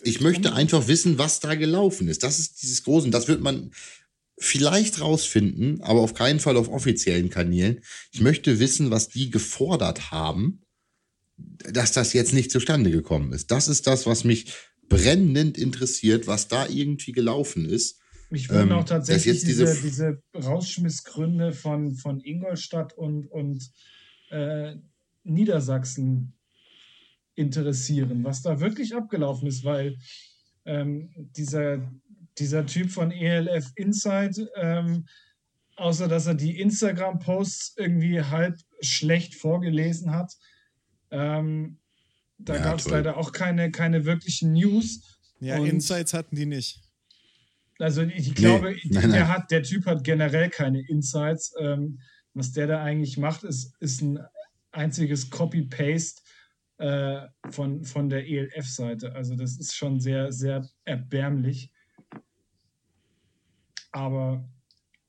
[0.03, 2.23] ich möchte einfach wissen, was da gelaufen ist.
[2.23, 3.05] Das ist dieses Große.
[3.05, 3.71] Und das wird man
[4.41, 7.81] vielleicht rausfinden, aber auf keinen Fall auf offiziellen Kanälen.
[8.11, 10.63] Ich möchte wissen, was die gefordert haben,
[11.37, 13.51] dass das jetzt nicht zustande gekommen ist.
[13.51, 14.51] Das ist das, was mich
[14.89, 17.99] brennend interessiert, was da irgendwie gelaufen ist.
[18.31, 23.69] Mich würden ähm, auch tatsächlich diese, diese, diese Rausschmissgründe von, von Ingolstadt und, und
[24.31, 24.75] äh,
[25.23, 26.33] Niedersachsen
[27.35, 29.97] interessieren, was da wirklich abgelaufen ist, weil
[30.65, 31.91] ähm, dieser,
[32.41, 35.05] dieser Typ von ELF Insight, ähm,
[35.75, 40.33] außer dass er die Instagram-Posts irgendwie halb schlecht vorgelesen hat,
[41.11, 41.77] ähm,
[42.37, 45.19] da ja, gab es leider auch keine, keine wirklichen News.
[45.39, 46.81] Ja, und Insights hatten die nicht.
[47.79, 51.53] Also ich glaube, nee, nein, der, Hat, der Typ hat generell keine Insights.
[51.59, 51.99] Ähm,
[52.33, 54.19] was der da eigentlich macht, ist, ist ein
[54.71, 56.21] einziges Copy-Paste
[56.77, 59.13] äh, von, von der ELF-Seite.
[59.13, 61.71] Also das ist schon sehr, sehr erbärmlich.
[63.91, 64.47] Aber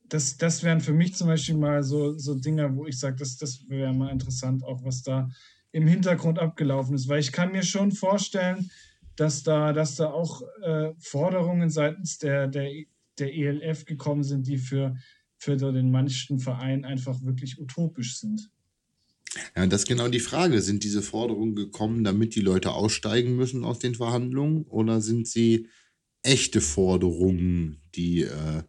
[0.09, 3.37] das, das wären für mich zum Beispiel mal so, so Dinge, wo ich sage, das,
[3.37, 5.29] das wäre mal interessant, auch was da
[5.71, 7.07] im Hintergrund abgelaufen ist.
[7.07, 8.69] Weil ich kann mir schon vorstellen,
[9.15, 12.71] dass da, dass da auch äh, Forderungen seitens der, der,
[13.19, 14.95] der ELF gekommen sind, die für,
[15.37, 18.49] für den manchen Verein einfach wirklich utopisch sind.
[19.55, 20.61] Ja, das ist genau die Frage.
[20.61, 24.63] Sind diese Forderungen gekommen, damit die Leute aussteigen müssen aus den Verhandlungen?
[24.63, 25.67] Oder sind sie
[26.21, 28.63] echte Forderungen, die äh,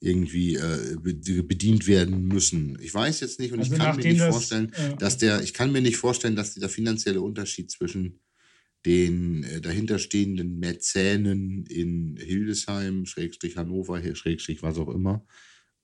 [0.00, 2.78] irgendwie äh, bedient werden müssen?
[2.80, 5.42] Ich weiß jetzt nicht und also ich kann mir nicht das, vorstellen, äh, dass der,
[5.42, 8.20] ich kann mir nicht vorstellen, dass der finanzielle Unterschied zwischen
[8.86, 15.26] den äh, dahinterstehenden Mäzenen in Hildesheim, Schrägstrich Hannover, Schrägstrich was auch immer,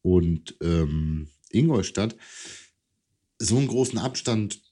[0.03, 2.17] und ähm, Ingolstadt
[3.39, 4.63] so einen großen Abstand,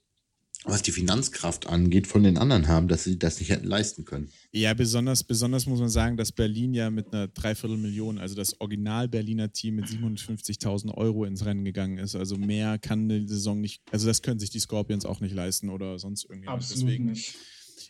[0.65, 4.31] was die Finanzkraft angeht, von den anderen haben, dass sie das nicht hätten leisten können.
[4.53, 9.53] Ja, besonders, besonders muss man sagen, dass Berlin ja mit einer Dreiviertelmillion, also das Original-Berliner
[9.53, 12.15] Team mit 750.000 Euro ins Rennen gegangen ist.
[12.15, 15.69] Also mehr kann die Saison nicht, also das können sich die Scorpions auch nicht leisten
[15.69, 16.49] oder sonst irgendwie.
[16.49, 17.35] Absolut Deswegen, nicht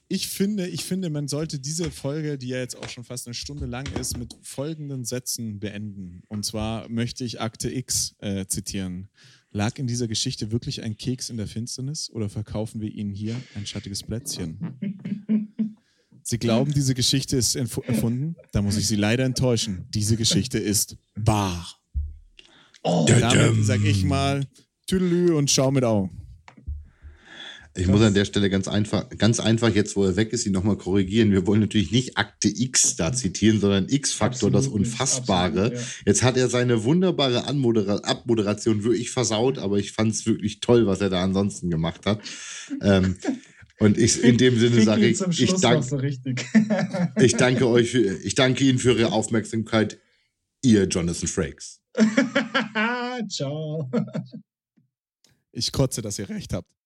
[0.08, 3.32] ich finde, ich finde, man sollte diese Folge, die ja jetzt auch schon fast eine
[3.32, 6.22] Stunde lang ist, mit folgenden Sätzen beenden.
[6.28, 9.08] Und zwar möchte ich Akte X äh, zitieren.
[9.52, 13.36] Lag in dieser Geschichte wirklich ein Keks in der Finsternis oder verkaufen wir Ihnen hier
[13.54, 14.78] ein schattiges Plätzchen?
[16.22, 18.36] Sie glauben, diese Geschichte ist erfunden?
[18.52, 19.86] Da muss ich Sie leider enttäuschen.
[19.90, 21.78] Diese Geschichte ist wahr.
[22.82, 24.46] Oh, Damit sage ich mal
[24.86, 26.21] Tüdelü und schau mit Augen.
[27.74, 30.52] Ich muss an der Stelle ganz einfach, ganz einfach jetzt, wo er weg ist, ihn
[30.52, 31.32] nochmal korrigieren.
[31.32, 35.66] Wir wollen natürlich nicht Akte X da zitieren, sondern X-Faktor, das Unfassbare.
[35.66, 36.02] Absolut, ja.
[36.04, 40.86] Jetzt hat er seine wunderbare Anmodera Abmoderation wirklich versaut, aber ich fand es wirklich toll,
[40.86, 42.20] was er da ansonsten gemacht hat.
[42.82, 43.16] ähm,
[43.78, 45.84] und ich, in dem Sinne sage ich, ich, dank,
[47.20, 49.98] ich danke euch, für, ich danke Ihnen für Ihre Aufmerksamkeit,
[50.62, 51.80] ihr Jonathan Frakes.
[53.28, 53.90] Ciao.
[55.52, 56.72] Ich kotze, dass ihr recht habt.